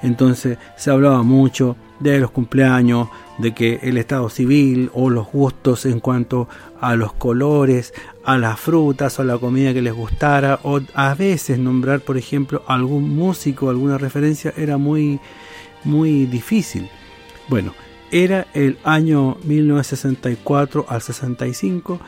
Entonces 0.02 0.58
se 0.78 0.92
hablaba 0.92 1.24
mucho 1.24 1.76
de 2.00 2.20
los 2.20 2.32
cumpleaños, 2.32 3.10
de 3.38 3.54
que 3.54 3.80
el 3.84 3.98
estado 3.98 4.30
civil 4.30 4.90
o 4.94 5.10
los 5.10 5.32
gustos 5.32 5.86
en 5.86 6.00
cuanto 6.00 6.48
a 6.82 6.96
los 6.96 7.14
colores, 7.14 7.94
a 8.24 8.38
las 8.38 8.60
frutas 8.60 9.18
o 9.20 9.22
a 9.22 9.26
la 9.26 9.38
comida 9.38 9.74
que 9.74 9.82
les 9.82 9.94
gustara, 9.94 10.60
o 10.64 10.80
a 10.94 11.14
veces 11.16 11.60
nombrar, 11.60 12.02
por 12.02 12.18
ejemplo, 12.18 12.64
algún 12.68 13.16
músico, 13.16 13.70
alguna 13.70 13.98
referencia, 13.98 14.54
era 14.58 14.78
muy, 14.78 15.20
muy 15.84 16.26
difícil. 16.26 16.90
Bueno, 17.48 17.74
era 18.12 18.48
el 18.54 18.78
año 18.84 19.38
1964 19.44 20.86
al 20.90 21.02
65 21.02 22.00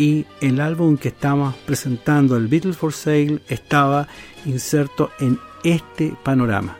y 0.00 0.24
el 0.40 0.62
álbum 0.62 0.96
que 0.96 1.08
estamos 1.08 1.54
presentando, 1.66 2.34
el 2.38 2.48
Beatles 2.48 2.78
for 2.78 2.94
Sale, 2.94 3.40
estaba 3.50 4.08
inserto 4.46 5.10
en 5.20 5.38
este 5.62 6.14
panorama 6.22 6.78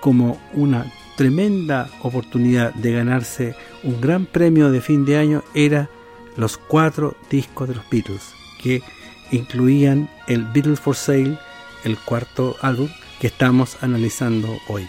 como 0.00 0.38
una 0.52 0.84
tremenda 1.16 1.88
oportunidad 2.02 2.74
de 2.74 2.92
ganarse 2.92 3.54
un 3.82 3.98
gran 4.02 4.26
premio 4.26 4.70
de 4.70 4.82
fin 4.82 5.06
de 5.06 5.16
año 5.16 5.42
era 5.54 5.88
los 6.36 6.58
cuatro 6.58 7.16
discos 7.30 7.66
de 7.66 7.76
los 7.76 7.88
Beatles 7.90 8.34
que 8.62 8.82
incluían 9.30 10.10
el 10.26 10.44
Beatles 10.44 10.80
for 10.80 10.96
Sale, 10.96 11.38
el 11.84 11.96
cuarto 11.96 12.56
álbum 12.60 12.90
que 13.22 13.28
estamos 13.28 13.78
analizando 13.80 14.58
hoy. 14.68 14.86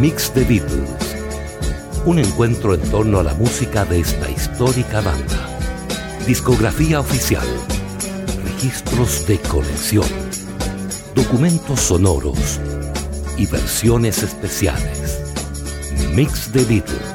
Mix 0.00 0.32
de 0.32 0.44
Beatles. 0.44 0.88
Un 2.06 2.20
encuentro 2.20 2.72
en 2.72 2.80
torno 2.90 3.18
a 3.18 3.22
la 3.22 3.34
música 3.34 3.84
de 3.84 4.00
esta 4.00 4.30
histórica 4.30 5.02
banda. 5.02 5.58
Discografía 6.26 7.00
oficial. 7.00 7.46
Registros 8.42 9.26
de 9.26 9.38
colección. 9.40 10.08
Documentos 11.14 11.80
sonoros. 11.80 12.58
Y 13.36 13.44
versiones 13.44 14.22
especiales. 14.22 15.20
Mix 16.14 16.50
de 16.50 16.64
Beatles. 16.64 17.14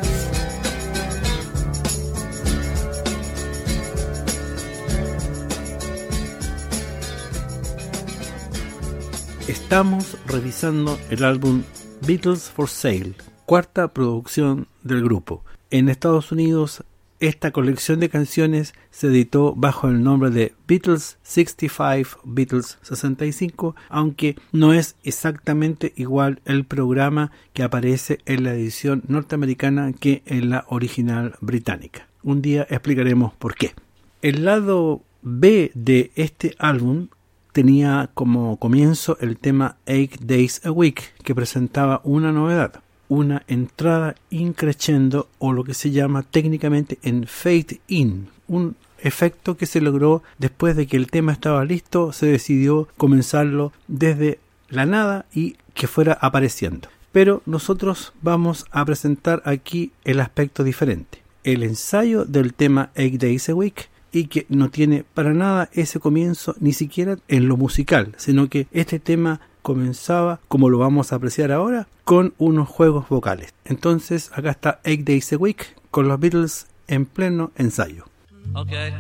Estamos 9.48 10.18
revisando 10.28 11.00
el 11.10 11.24
álbum 11.24 11.64
Beatles 12.02 12.52
for 12.52 12.70
Sale, 12.70 13.14
cuarta 13.46 13.94
producción 13.94 14.68
del 14.84 15.04
grupo. 15.04 15.44
En 15.72 15.90
Estados 15.90 16.32
Unidos, 16.32 16.84
esta 17.20 17.52
colección 17.52 18.00
de 18.00 18.10
canciones 18.10 18.74
se 18.92 19.08
editó 19.08 19.56
bajo 19.56 19.88
el 19.88 20.04
nombre 20.04 20.30
de 20.30 20.54
Beatles 20.68 21.18
65, 21.24 22.22
Beatles 22.24 22.78
65, 22.82 23.76
aunque 23.90 24.36
no 24.52 24.74
es 24.74 24.96
exactamente 25.04 25.94
igual 25.96 26.42
el 26.46 26.66
programa 26.66 27.32
que 27.54 27.64
aparece 27.64 28.20
en 28.26 28.44
la 28.44 28.54
edición 28.54 29.04
norteamericana 29.08 29.94
que 29.94 30.22
en 30.26 30.50
la 30.50 30.66
original 30.68 31.36
británica. 31.42 32.08
Un 32.22 32.42
día 32.42 32.68
explicaremos 32.70 33.34
por 33.34 33.56
qué. 33.56 33.74
El 34.22 34.46
lado 34.46 35.02
B 35.22 35.72
de 35.74 36.12
este 36.16 36.56
álbum 36.60 37.08
tenía 37.56 38.10
como 38.14 38.58
comienzo 38.58 39.18
el 39.22 39.38
tema 39.38 39.78
Eight 39.86 40.20
Days 40.20 40.60
a 40.66 40.72
Week, 40.72 41.14
que 41.24 41.34
presentaba 41.34 42.02
una 42.04 42.34
novedad, 42.34 42.82
una 43.08 43.44
entrada 43.48 44.16
increciendo 44.30 45.30
o 45.40 45.54
lo 45.54 45.64
que 45.64 45.74
se 45.74 45.92
llama 45.92 46.24
técnicamente 46.24 47.00
en 47.02 47.26
fade 47.28 47.80
in, 47.88 48.28
un 48.50 48.76
efecto 49.00 49.56
que 49.56 49.68
se 49.68 49.80
logró 49.80 50.22
después 50.38 50.76
de 50.76 50.86
que 50.86 50.98
el 50.98 51.08
tema 51.08 51.32
estaba 51.32 51.64
listo, 51.64 52.12
se 52.12 52.26
decidió 52.26 52.90
comenzarlo 52.98 53.72
desde 53.88 54.40
la 54.68 54.86
nada 54.86 55.26
y 55.34 55.56
que 55.74 55.88
fuera 55.88 56.12
apareciendo. 56.20 56.90
Pero 57.14 57.42
nosotros 57.46 58.12
vamos 58.22 58.66
a 58.72 58.84
presentar 58.84 59.42
aquí 59.46 59.94
el 60.04 60.20
aspecto 60.20 60.66
diferente. 60.66 61.24
El 61.46 61.64
ensayo 61.64 62.26
del 62.26 62.54
tema 62.54 62.90
Eight 62.96 63.22
Days 63.22 63.48
a 63.48 63.56
Week 63.56 63.88
y 64.16 64.28
que 64.28 64.46
no 64.48 64.70
tiene 64.70 65.04
para 65.14 65.34
nada 65.34 65.70
ese 65.74 66.00
comienzo 66.00 66.56
ni 66.60 66.72
siquiera 66.72 67.18
en 67.28 67.48
lo 67.48 67.58
musical, 67.58 68.14
sino 68.18 68.50
que 68.50 68.68
este 68.72 69.00
tema 69.00 69.42
comenzaba, 69.62 70.40
como 70.48 70.70
lo 70.70 70.78
vamos 70.78 71.12
a 71.12 71.18
apreciar 71.18 71.52
ahora, 71.52 71.88
con 72.06 72.34
unos 72.38 72.70
juegos 72.70 73.10
vocales. 73.10 73.54
Entonces 73.66 74.32
acá 74.34 74.52
está 74.52 74.80
Eight 74.86 75.06
Days 75.06 75.34
a 75.34 75.38
Week 75.38 75.76
con 75.92 76.08
los 76.08 76.20
Beatles 76.20 76.68
en 76.88 77.06
pleno 77.06 77.52
ensayo. 77.58 78.06
Okay. 78.54 78.94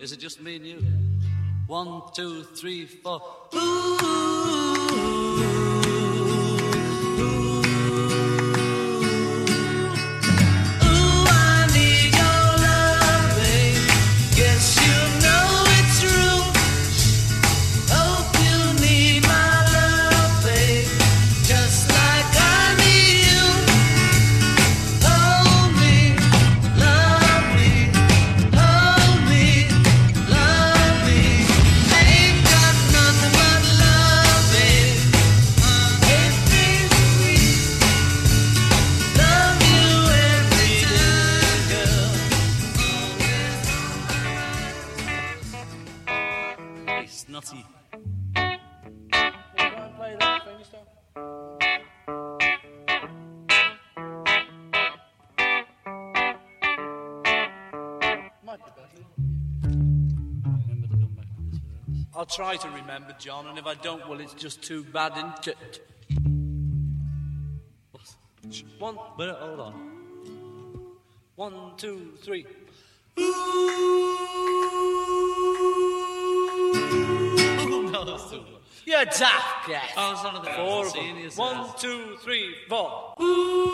Is 0.00 0.12
it 0.12 0.20
just 0.20 0.40
me 0.40 0.56
and 0.56 0.66
you? 0.66 0.78
One, 1.68 2.02
two, 2.14 2.42
three, 2.54 2.86
four. 2.86 3.20
Try 62.34 62.56
to 62.56 62.68
remember, 62.70 63.14
John, 63.18 63.46
and 63.46 63.58
if 63.58 63.66
I 63.66 63.74
don't, 63.74 64.08
well, 64.08 64.20
it's 64.20 64.34
just 64.34 64.62
too 64.62 64.84
bad, 64.84 65.12
isn't 65.16 65.48
it? 65.48 65.80
One, 68.78 68.98
but 69.16 69.28
uh, 69.28 69.34
hold 69.36 69.60
on. 69.60 69.74
One, 71.36 71.54
two, 71.76 72.12
three. 72.22 72.46
Ooh, 73.18 73.22
no, 77.92 78.04
that's 78.04 78.30
too 78.30 78.36
low. 78.38 78.58
You're 78.84 79.04
daft, 79.04 79.68
Gaff. 79.68 79.90
Oh, 79.96 80.12
it's 80.12 80.24
one 80.24 80.36
of 80.36 80.44
the 80.44 80.50
four. 80.50 80.86
of 80.86 80.92
them. 80.92 81.16
One, 81.36 81.70
two, 81.78 82.16
three, 82.20 82.54
four. 82.68 83.14
Ooh, 83.20 83.73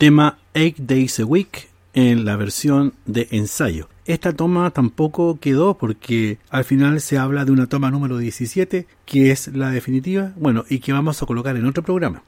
tema 0.00 0.38
Eight 0.54 0.78
Days 0.78 1.20
a 1.20 1.26
Week 1.26 1.68
en 1.92 2.24
la 2.24 2.36
versión 2.36 2.94
de 3.04 3.28
ensayo. 3.32 3.90
Esta 4.06 4.32
toma 4.32 4.70
tampoco 4.70 5.38
quedó 5.38 5.76
porque 5.76 6.38
al 6.48 6.64
final 6.64 7.02
se 7.02 7.18
habla 7.18 7.44
de 7.44 7.52
una 7.52 7.66
toma 7.66 7.90
número 7.90 8.16
17 8.16 8.86
que 9.04 9.30
es 9.30 9.48
la 9.48 9.70
definitiva, 9.70 10.32
bueno, 10.36 10.64
y 10.70 10.78
que 10.78 10.94
vamos 10.94 11.22
a 11.22 11.26
colocar 11.26 11.54
en 11.58 11.66
otro 11.66 11.82
programa. 11.82 12.22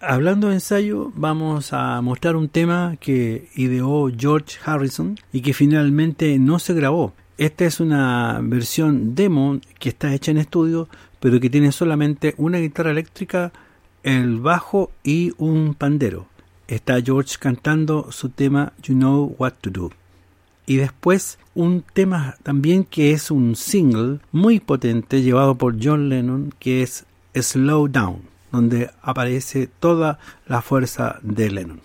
Hablando 0.00 0.46
de 0.46 0.54
ensayo, 0.54 1.10
vamos 1.16 1.72
a 1.72 2.00
mostrar 2.02 2.36
un 2.36 2.48
tema 2.48 2.94
que 3.00 3.48
ideó 3.56 4.08
George 4.16 4.56
Harrison 4.64 5.18
y 5.32 5.40
que 5.40 5.54
finalmente 5.54 6.38
no 6.38 6.60
se 6.60 6.72
grabó. 6.72 7.14
Esta 7.36 7.64
es 7.64 7.80
una 7.80 8.38
versión 8.44 9.16
demo 9.16 9.58
que 9.80 9.88
está 9.88 10.14
hecha 10.14 10.30
en 10.30 10.38
estudio, 10.38 10.88
pero 11.18 11.40
que 11.40 11.50
tiene 11.50 11.72
solamente 11.72 12.34
una 12.36 12.58
guitarra 12.58 12.92
eléctrica, 12.92 13.50
el 14.04 14.38
bajo 14.38 14.92
y 15.02 15.32
un 15.36 15.74
pandero. 15.74 16.28
Está 16.68 17.00
George 17.00 17.36
cantando 17.40 18.12
su 18.12 18.28
tema 18.28 18.74
You 18.82 18.94
Know 18.94 19.34
What 19.38 19.54
to 19.62 19.70
Do. 19.70 19.90
Y 20.66 20.76
después 20.76 21.38
un 21.54 21.82
tema 21.94 22.36
también 22.42 22.84
que 22.84 23.12
es 23.12 23.30
un 23.30 23.56
single 23.56 24.20
muy 24.32 24.60
potente 24.60 25.22
llevado 25.22 25.54
por 25.54 25.82
John 25.82 26.10
Lennon 26.10 26.52
que 26.58 26.82
es 26.82 27.06
Slow 27.34 27.88
Down, 27.88 28.20
donde 28.52 28.90
aparece 29.00 29.66
toda 29.66 30.18
la 30.46 30.60
fuerza 30.60 31.18
de 31.22 31.50
Lennon. 31.50 31.80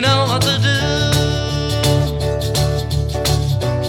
You 0.00 0.06
know 0.06 0.24
what 0.28 0.40
to 0.40 0.56
do. 0.68 0.80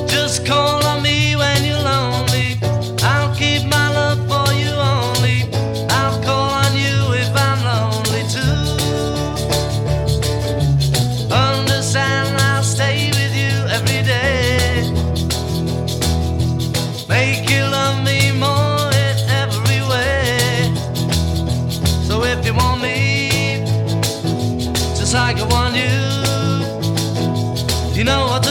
Just 0.08 0.46
call 0.46 0.86
on 0.86 1.02
me 1.02 1.38
when 1.38 1.64
you're 1.64 1.80
lonely. 1.80 2.60
I'll 3.02 3.34
keep 3.34 3.64
my 3.64 3.88
love 3.94 4.20
for 4.28 4.52
you 4.54 4.72
only. 4.72 5.48
I'll 5.90 6.22
call 6.22 6.50
on 6.64 6.76
you 6.76 7.14
if 7.22 7.32
I'm 7.48 7.60
lonely 7.72 8.24
too. 8.36 8.60
Understand, 11.34 12.42
I'll 12.42 12.64
stay 12.64 13.10
with 13.18 13.34
you 13.44 13.54
every 13.78 14.04
day. 14.04 14.92
Make 17.08 17.50
you 17.50 17.64
love 17.64 17.81
like 25.34 25.42
I 25.42 25.48
want 25.54 25.76
you, 25.76 25.94
you 27.98 28.04
know 28.04 28.26
what 28.26 28.51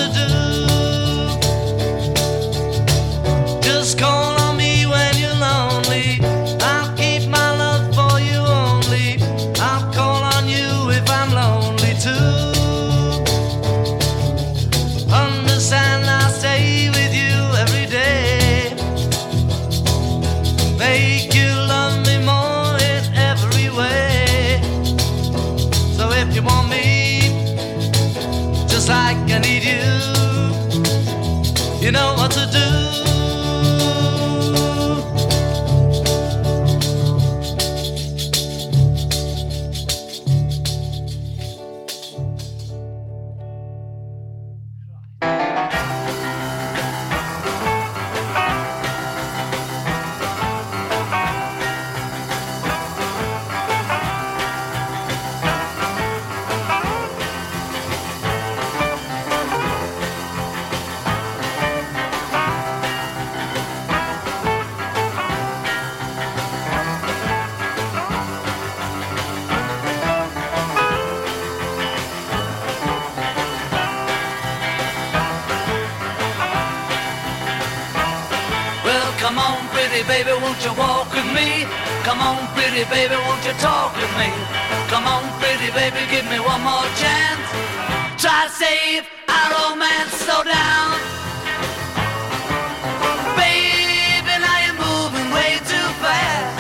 on, 79.60 79.68
pretty 79.70 80.02
baby, 80.08 80.32
won't 80.42 80.62
you 80.64 80.72
walk 80.74 81.12
with 81.12 81.26
me? 81.34 81.66
Come 82.04 82.20
on, 82.20 82.46
pretty 82.54 82.84
baby, 82.88 83.14
won't 83.26 83.44
you 83.44 83.52
talk 83.60 83.94
with 83.96 84.12
me? 84.18 84.28
Come 84.88 85.06
on, 85.06 85.22
pretty 85.40 85.70
baby, 85.72 86.00
give 86.10 86.26
me 86.30 86.38
one 86.40 86.62
more 86.62 86.88
chance. 86.96 87.46
Try 88.20 88.46
to 88.46 88.52
save 88.52 89.04
our 89.28 89.48
romance, 89.52 90.12
slow 90.24 90.42
down. 90.44 90.96
Baby, 93.36 94.34
now 94.44 94.58
you're 94.64 94.80
moving 94.80 95.28
way 95.36 95.52
too 95.70 95.88
fast. 96.02 96.56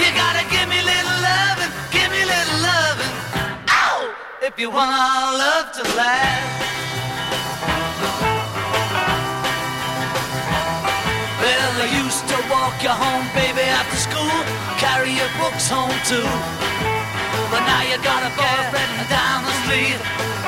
You 0.00 0.08
gotta 0.22 0.44
give 0.50 0.68
me 0.68 0.80
little 0.82 1.18
loving, 1.28 1.72
give 1.90 2.10
me 2.10 2.22
little 2.24 2.60
loving. 2.70 3.14
Ow! 3.68 4.14
If 4.42 4.58
you 4.58 4.70
want 4.70 4.90
our 4.90 5.38
love 5.38 5.72
to 5.72 5.82
last. 5.96 6.61
Walk 12.82 12.98
you 12.98 13.04
home, 13.04 13.26
baby, 13.34 13.62
after 13.62 13.96
school, 13.96 14.44
carry 14.78 15.10
your 15.10 15.28
books 15.38 15.68
home 15.68 15.90
too. 16.04 16.26
But 17.50 17.62
now 17.66 17.82
you 17.82 17.96
got 18.02 18.22
a 18.26 18.30
boyfriend 18.34 19.08
down 19.08 19.44
the 19.44 19.52
street. 19.62 19.98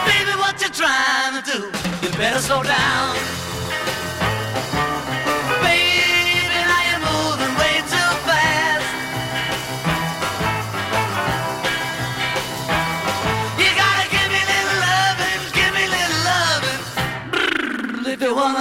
Baby, 0.05 0.35
what 0.39 0.61
you 0.61 0.69
trying 0.71 1.39
to 1.39 1.43
do? 1.53 1.71
You 2.03 2.11
better 2.17 2.41
slow 2.41 2.63
down. 2.63 3.17
Baby, 5.63 6.59
now 6.71 6.83
you're 6.89 7.05
moving 7.07 7.55
way 7.61 7.77
too 7.93 8.11
fast. 8.27 8.87
You 13.63 13.71
gotta 13.83 14.07
give 14.11 14.29
me 14.35 14.43
little 14.53 14.79
loving, 14.87 15.41
give 15.59 15.73
me 15.79 15.85
little 15.97 16.21
loving. 16.31 18.13
If 18.13 18.23
you 18.23 18.35
want 18.35 18.59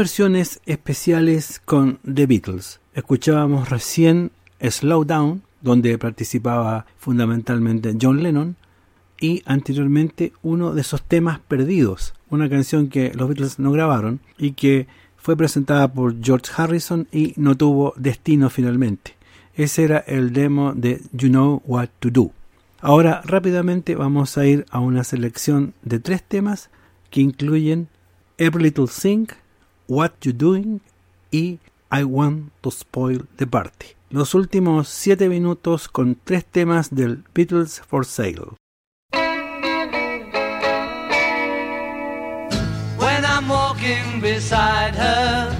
versiones 0.00 0.62
especiales 0.64 1.60
con 1.62 1.98
The 2.10 2.24
Beatles. 2.24 2.80
Escuchábamos 2.94 3.68
recién 3.68 4.30
Slow 4.58 5.04
Down, 5.04 5.42
donde 5.60 5.98
participaba 5.98 6.86
fundamentalmente 6.96 7.94
John 8.00 8.22
Lennon, 8.22 8.56
y 9.20 9.42
anteriormente 9.44 10.32
uno 10.40 10.72
de 10.72 10.80
esos 10.80 11.02
temas 11.02 11.40
perdidos, 11.40 12.14
una 12.30 12.48
canción 12.48 12.88
que 12.88 13.12
los 13.12 13.28
Beatles 13.28 13.58
no 13.58 13.72
grabaron 13.72 14.20
y 14.38 14.52
que 14.52 14.86
fue 15.18 15.36
presentada 15.36 15.92
por 15.92 16.18
George 16.24 16.50
Harrison 16.56 17.06
y 17.12 17.34
no 17.36 17.54
tuvo 17.54 17.92
destino 17.98 18.48
finalmente. 18.48 19.16
Ese 19.54 19.84
era 19.84 19.98
el 19.98 20.32
demo 20.32 20.72
de 20.72 21.02
You 21.12 21.28
Know 21.28 21.60
What 21.66 21.90
to 21.98 22.08
Do. 22.08 22.32
Ahora 22.80 23.20
rápidamente 23.26 23.96
vamos 23.96 24.38
a 24.38 24.46
ir 24.46 24.64
a 24.70 24.80
una 24.80 25.04
selección 25.04 25.74
de 25.82 25.98
tres 25.98 26.22
temas 26.22 26.70
que 27.10 27.20
incluyen 27.20 27.88
Every 28.38 28.64
Little 28.64 28.86
Thing, 28.86 29.26
What 29.90 30.24
You 30.24 30.32
Doing 30.32 30.80
y 31.32 31.58
I 31.90 32.04
Want 32.04 32.52
to 32.62 32.70
Spoil 32.70 33.26
the 33.38 33.46
Party. 33.48 33.96
Los 34.10 34.36
últimos 34.36 34.86
siete 34.88 35.28
minutos 35.28 35.88
con 35.88 36.16
tres 36.22 36.44
temas 36.44 36.94
del 36.94 37.24
Beatles 37.34 37.80
for 37.80 38.06
Sale. 38.06 38.54
When 42.98 43.24
I'm 43.24 43.48
walking 43.48 44.20
beside 44.20 44.94
her, 44.94 45.52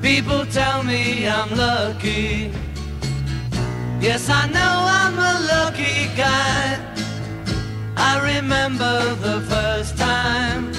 people 0.00 0.46
tell 0.46 0.84
me 0.84 1.26
I'm 1.26 1.50
lucky. 1.56 2.52
Yes, 4.00 4.30
I 4.30 4.46
know 4.52 4.86
I'm 4.86 5.18
a 5.18 5.40
lucky 5.48 6.14
guy. 6.16 6.78
I 7.96 8.38
remember 8.38 9.16
the 9.16 9.40
first 9.48 9.98
time 9.98 10.73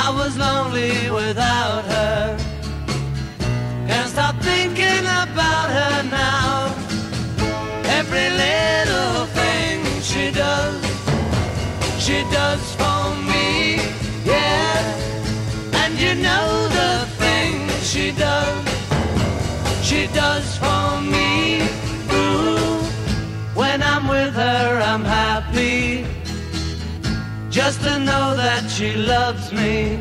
I 0.00 0.10
was 0.10 0.38
lonely 0.38 1.10
without 1.10 1.84
her. 1.94 2.36
Can't 3.88 4.08
stop 4.08 4.36
thinking 4.40 5.04
about 5.24 5.68
her 5.78 5.96
now. 6.04 6.72
Every 7.98 8.30
little 8.44 9.26
thing 9.38 9.76
she 10.00 10.30
does, 10.30 10.78
she 11.98 12.18
does 12.38 12.62
for 12.80 13.02
me, 13.30 13.76
yeah. 14.24 15.80
And 15.80 15.92
you 15.98 16.14
know 16.26 16.48
the 16.80 16.94
things 17.22 17.70
she 17.92 18.12
does, 18.12 18.64
she 19.82 20.06
does 20.22 20.46
for 20.62 21.00
me. 21.14 21.62
Ooh, 22.12 22.78
when 23.60 23.82
I'm 23.82 24.06
with 24.06 24.34
her, 24.34 24.80
I'm 24.90 25.04
happy. 25.04 26.17
Just 27.58 27.82
to 27.82 27.98
know 27.98 28.36
that 28.36 28.70
she 28.70 28.94
loves 28.94 29.52
me. 29.52 29.98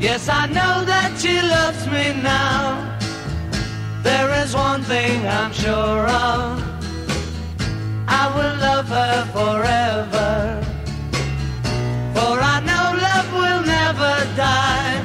Yes, 0.00 0.28
I 0.28 0.46
know 0.46 0.84
that 0.84 1.10
she 1.16 1.34
loves 1.40 1.86
me 1.86 2.20
now. 2.20 2.98
There 4.02 4.30
is 4.42 4.52
one 4.52 4.82
thing 4.82 5.24
I'm 5.28 5.52
sure 5.52 6.02
of. 6.26 6.58
I 8.08 8.24
will 8.34 8.56
love 8.68 8.88
her 8.88 9.18
forever. 9.36 10.32
For 12.14 12.34
I 12.54 12.56
know 12.68 12.86
love 13.08 13.28
will 13.40 13.62
never 13.78 14.14
die. 14.34 14.98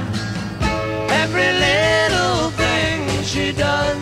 Every 1.21 1.51
little 1.67 2.49
thing 2.61 2.97
she 3.21 3.51
does, 3.51 4.01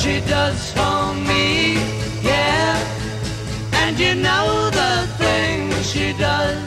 she 0.00 0.20
does 0.34 0.72
for 0.72 1.12
me, 1.28 1.74
yeah. 2.22 2.72
And 3.74 3.98
you 3.98 4.14
know 4.14 4.70
the 4.70 5.07
she 5.98 6.12
does, 6.12 6.62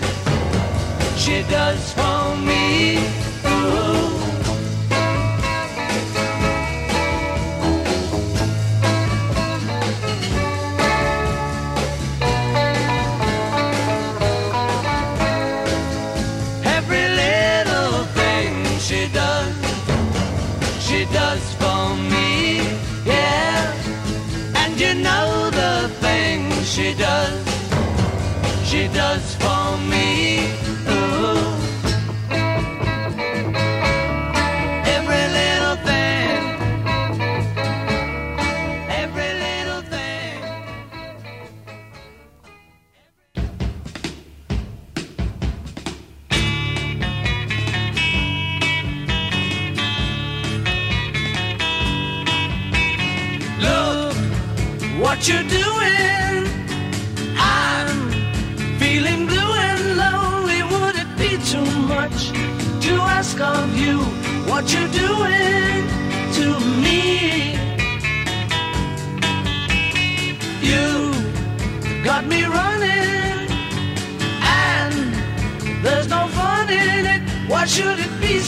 she 1.16 1.42
does 1.44 1.94
for 1.94 2.36
me. 2.36 2.98
Ooh. 3.46 4.12
Every 16.66 17.08
little 17.24 18.04
thing 18.18 18.52
she 18.80 19.08
does, 19.14 19.56
for 21.62 21.96
me. 21.96 22.58
Yeah. 23.06 23.74
And 24.58 24.78
you 24.78 24.94
know 24.96 25.50
the 25.52 25.90
things 26.02 26.70
she 26.70 26.94
does 28.94 29.36
for 29.36 29.78
me, 29.90 30.61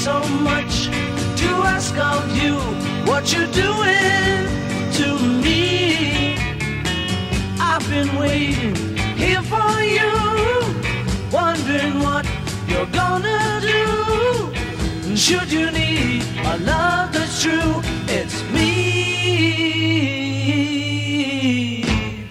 so 0.04 0.20
much 0.43 0.88
to 1.39 1.49
ask 1.76 1.95
of 1.97 2.36
you 2.36 2.56
what 3.10 3.32
you're 3.32 3.54
doing 3.54 4.47
to 4.99 5.08
me? 5.41 6.36
I've 7.58 7.88
been 7.89 8.14
waiting 8.18 8.76
here 9.16 9.41
for 9.43 9.82
you, 9.97 10.12
wondering 11.32 12.04
what 12.04 12.26
you're 12.68 12.91
gonna 13.01 13.62
do. 13.62 15.16
Should 15.16 15.49
you 15.49 15.72
need 15.72 16.24
a 16.51 16.58
love 16.58 17.14
that's 17.14 17.41
true, 17.41 17.82
it's 18.10 18.43
me. 18.51 18.74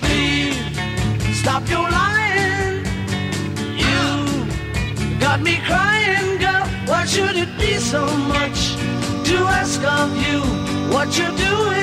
Please 0.02 1.40
stop 1.40 1.66
your 1.70 1.88
lying. 1.90 2.84
You 3.86 4.04
got 5.18 5.40
me 5.40 5.56
crying. 5.66 6.01
It 7.42 7.58
be 7.58 7.76
so 7.78 8.06
much 8.06 8.76
to 9.28 9.36
ask 9.58 9.82
of 9.82 10.16
you 10.16 10.38
what 10.94 11.18
you're 11.18 11.36
doing 11.36 11.81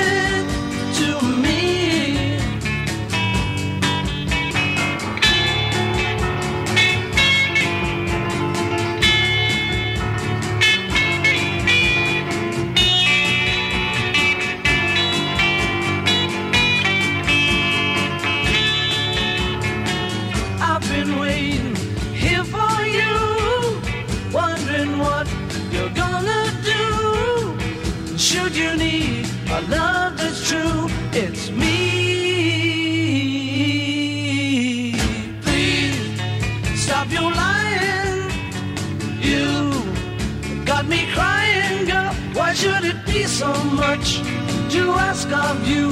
ask 45.32 45.50
of 45.50 45.68
you 45.68 45.90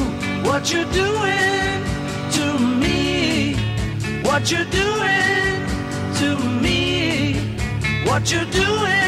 what 0.48 0.72
you're 0.72 0.84
doing 0.92 1.84
to 2.32 2.58
me, 2.58 3.54
what 4.22 4.50
you're 4.50 4.64
doing 4.64 5.66
to 6.16 6.38
me, 6.62 7.34
what 8.04 8.30
you're 8.30 8.44
doing 8.46 9.07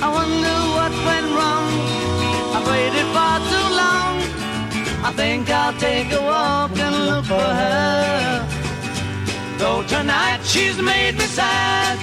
I 0.00 0.08
wonder 0.18 0.56
what 0.76 0.92
went 1.08 1.28
wrong. 1.36 1.70
I've 2.54 2.66
waited 2.70 3.08
far 3.16 3.38
too 3.52 3.68
long. 3.82 4.14
I 5.08 5.10
think 5.12 5.50
I'll 5.50 5.76
take 5.78 6.12
a 6.12 6.22
walk 6.22 6.70
and 6.78 6.94
look 7.06 7.24
for 7.24 7.48
her. 7.62 8.46
Though 9.58 9.82
tonight 9.82 10.40
she's 10.44 10.80
made 10.80 11.14
me 11.18 11.26
sad, 11.38 11.98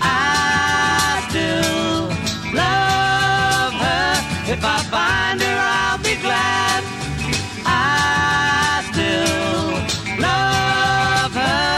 I 0.00 1.24
still 1.28 2.08
love 2.52 3.72
her. 3.86 4.52
If 4.52 4.64
I 4.64 4.78
find 4.90 5.40
her, 5.40 5.58
I'll 5.78 5.98
be 5.98 6.16
glad. 6.26 6.82
I 7.64 8.82
still 8.90 9.70
love 10.18 11.32
her. 11.42 11.70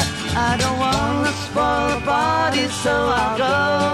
I 0.49 0.57
don't 0.57 0.79
wanna 0.79 1.33
spoil 1.45 1.89
the 1.93 2.01
party, 2.07 2.67
so 2.83 2.93
I'll 2.93 3.39
go. 3.39 3.94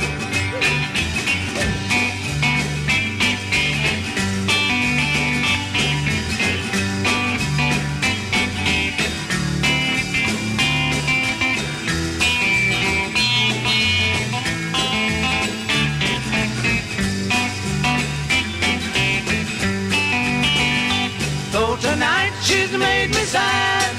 Tonight 22.71 23.07
made 23.07 23.09
me 23.09 23.23
sad, 23.25 23.91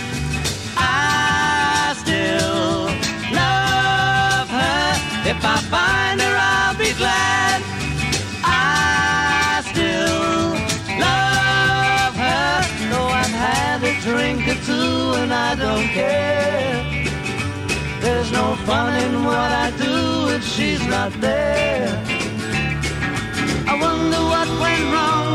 I 0.76 1.94
still 2.02 2.88
love 3.40 4.48
her. 4.48 4.84
If 5.32 5.40
I 5.44 5.56
find 5.74 6.20
her, 6.20 6.36
I'll 6.52 6.76
be 6.78 6.92
glad. 7.02 7.60
I 8.44 9.62
still 9.70 10.56
love 11.06 12.14
her. 12.24 12.52
Though 12.90 13.10
I've 13.22 13.36
had 13.46 13.78
a 13.84 13.94
drink 14.06 14.40
or 14.48 14.58
two 14.64 15.20
and 15.20 15.32
I 15.34 15.54
don't 15.54 15.88
care. 15.88 16.80
There's 18.00 18.32
no 18.32 18.56
fun 18.68 18.90
in 19.04 19.24
what 19.24 19.50
I 19.64 19.70
do 19.86 20.30
if 20.36 20.44
she's 20.44 20.84
not 20.86 21.12
there. 21.20 21.90
I 23.68 23.74
wonder 23.84 24.20
what 24.32 24.48
went 24.60 24.84
wrong 24.92 25.31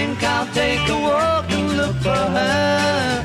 think 0.00 0.22
I'll 0.22 0.46
take 0.54 0.88
a 0.88 0.98
walk 1.08 1.44
and 1.50 1.76
look 1.76 1.96
for 2.02 2.22
her. 2.36 3.22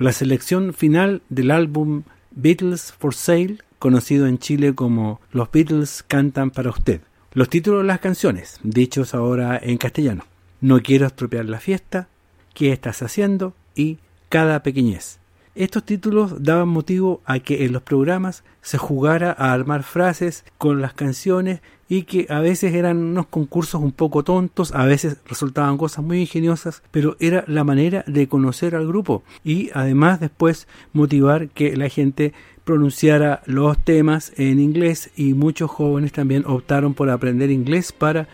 La 0.00 0.12
selección 0.12 0.74
final 0.74 1.22
del 1.28 1.50
álbum 1.50 2.04
Beatles 2.30 2.92
for 2.92 3.14
Sale, 3.14 3.58
conocido 3.78 4.26
en 4.26 4.38
Chile 4.38 4.74
como 4.74 5.20
Los 5.32 5.50
Beatles 5.50 6.04
cantan 6.06 6.50
para 6.50 6.70
usted. 6.70 7.00
Los 7.32 7.48
títulos 7.48 7.82
de 7.82 7.88
las 7.88 8.00
canciones, 8.00 8.58
dichos 8.62 9.14
ahora 9.14 9.58
en 9.60 9.76
castellano. 9.76 10.24
No 10.60 10.80
quiero 10.82 11.06
estropear 11.06 11.44
la 11.46 11.60
fiesta, 11.60 12.08
¿Qué 12.54 12.72
estás 12.72 13.02
haciendo? 13.02 13.54
y 13.76 13.98
Cada 14.28 14.62
pequeñez. 14.62 15.18
Estos 15.54 15.84
títulos 15.84 16.44
daban 16.44 16.68
motivo 16.68 17.20
a 17.24 17.40
que 17.40 17.64
en 17.64 17.72
los 17.72 17.82
programas 17.82 18.44
se 18.60 18.78
jugara 18.78 19.34
a 19.36 19.52
armar 19.52 19.82
frases 19.82 20.44
con 20.56 20.80
las 20.80 20.92
canciones 20.92 21.60
y 21.88 22.02
que 22.02 22.26
a 22.28 22.40
veces 22.40 22.74
eran 22.74 22.98
unos 22.98 23.26
concursos 23.26 23.80
un 23.80 23.92
poco 23.92 24.22
tontos, 24.22 24.72
a 24.74 24.84
veces 24.84 25.16
resultaban 25.26 25.78
cosas 25.78 26.04
muy 26.04 26.20
ingeniosas, 26.20 26.82
pero 26.90 27.16
era 27.18 27.44
la 27.48 27.64
manera 27.64 28.04
de 28.06 28.28
conocer 28.28 28.76
al 28.76 28.86
grupo 28.86 29.22
y 29.42 29.70
además 29.74 30.20
después 30.20 30.68
motivar 30.92 31.48
que 31.48 31.76
la 31.76 31.88
gente 31.88 32.34
pronunciara 32.64 33.42
los 33.46 33.78
temas 33.78 34.32
en 34.36 34.60
inglés 34.60 35.10
y 35.16 35.32
muchos 35.32 35.70
jóvenes 35.70 36.12
también 36.12 36.44
optaron 36.46 36.92
por 36.92 37.08
aprender 37.08 37.50
inglés 37.50 37.92
para 37.92 38.28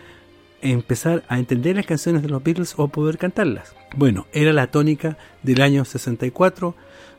empezar 0.70 1.22
a 1.28 1.38
entender 1.38 1.76
las 1.76 1.86
canciones 1.86 2.22
de 2.22 2.28
los 2.28 2.42
Beatles 2.42 2.74
o 2.76 2.88
poder 2.88 3.18
cantarlas. 3.18 3.74
Bueno, 3.96 4.26
era 4.32 4.52
la 4.52 4.68
tónica 4.68 5.18
del 5.42 5.60
año 5.60 5.84
64 5.84 6.74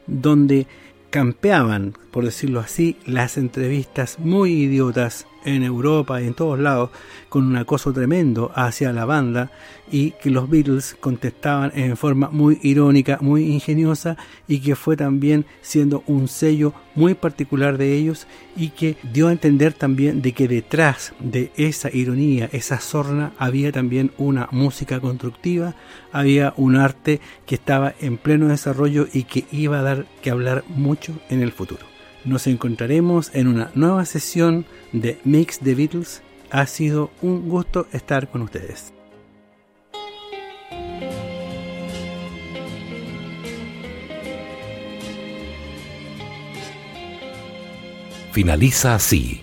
donde 0.08 0.68
campeaban, 1.10 1.94
por 2.12 2.26
decirlo 2.26 2.60
así, 2.60 2.98
las 3.06 3.38
entrevistas 3.38 4.20
muy 4.20 4.52
idiotas 4.64 5.28
en 5.46 5.64
Europa 5.64 6.22
y 6.22 6.28
en 6.28 6.34
todos 6.34 6.60
lados, 6.60 6.90
con 7.30 7.46
un 7.46 7.56
acoso 7.56 7.94
tremendo 7.94 8.52
hacia 8.56 8.92
la 8.92 9.06
banda 9.06 9.52
y 9.92 10.12
que 10.12 10.32
los 10.32 10.50
Beatles 10.50 10.98
contestaban 11.00 11.72
en 11.76 11.96
forma 11.96 12.30
muy 12.30 12.60
irónica, 12.64 13.20
muy 13.22 13.46
ingeniosa 13.46 14.18
y 14.48 14.60
que 14.60 14.76
fue 14.76 14.98
también 14.98 15.46
siendo 15.62 16.04
un 16.08 16.28
sello 16.28 16.74
muy 16.96 17.14
particular 17.14 17.78
de 17.78 17.94
ellos 17.94 18.28
y 18.56 18.70
que 18.70 18.98
dio 19.14 19.28
a 19.28 19.32
entender 19.32 19.74
también 19.74 20.22
de 20.22 20.34
que 20.34 20.48
detrás 20.48 21.14
de 21.20 21.52
esa 21.56 21.90
ironía, 21.94 22.50
esa 22.52 22.80
sorna, 22.80 23.34
había 23.38 23.72
también 23.72 24.12
una 24.18 24.48
música 24.52 25.00
constructiva, 25.00 25.76
había 26.12 26.54
un 26.58 26.76
arte 26.76 27.22
que 27.46 27.56
estaba 27.56 27.94
en 28.00 28.18
pleno 28.18 28.48
desarrollo 28.48 29.08
y 29.12 29.24
que 29.24 29.46
iba 29.52 29.80
a 29.80 29.84
dar 29.84 30.06
que 30.22 30.32
hablar 30.32 30.64
mucho 30.68 31.14
en 31.30 31.42
el 31.42 31.52
futuro. 31.52 31.95
Nos 32.26 32.48
encontraremos 32.48 33.30
en 33.36 33.48
una 33.48 33.70
nueva 33.76 34.04
sesión 34.06 34.66
de 34.92 35.20
Mix 35.24 35.60
the 35.60 35.76
Beatles. 35.76 36.24
Ha 36.50 36.66
sido 36.66 37.12
un 37.22 37.48
gusto 37.50 37.88
estar 37.92 38.30
con 38.30 38.42
ustedes. 38.42 38.94
Finaliza 48.32 48.96
así. 48.96 49.42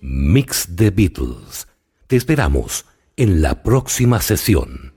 Mix 0.00 0.68
the 0.74 0.90
Beatles. 0.90 1.66
Te 2.06 2.16
esperamos 2.16 2.86
en 3.16 3.42
la 3.42 3.62
próxima 3.62 4.22
sesión. 4.22 4.94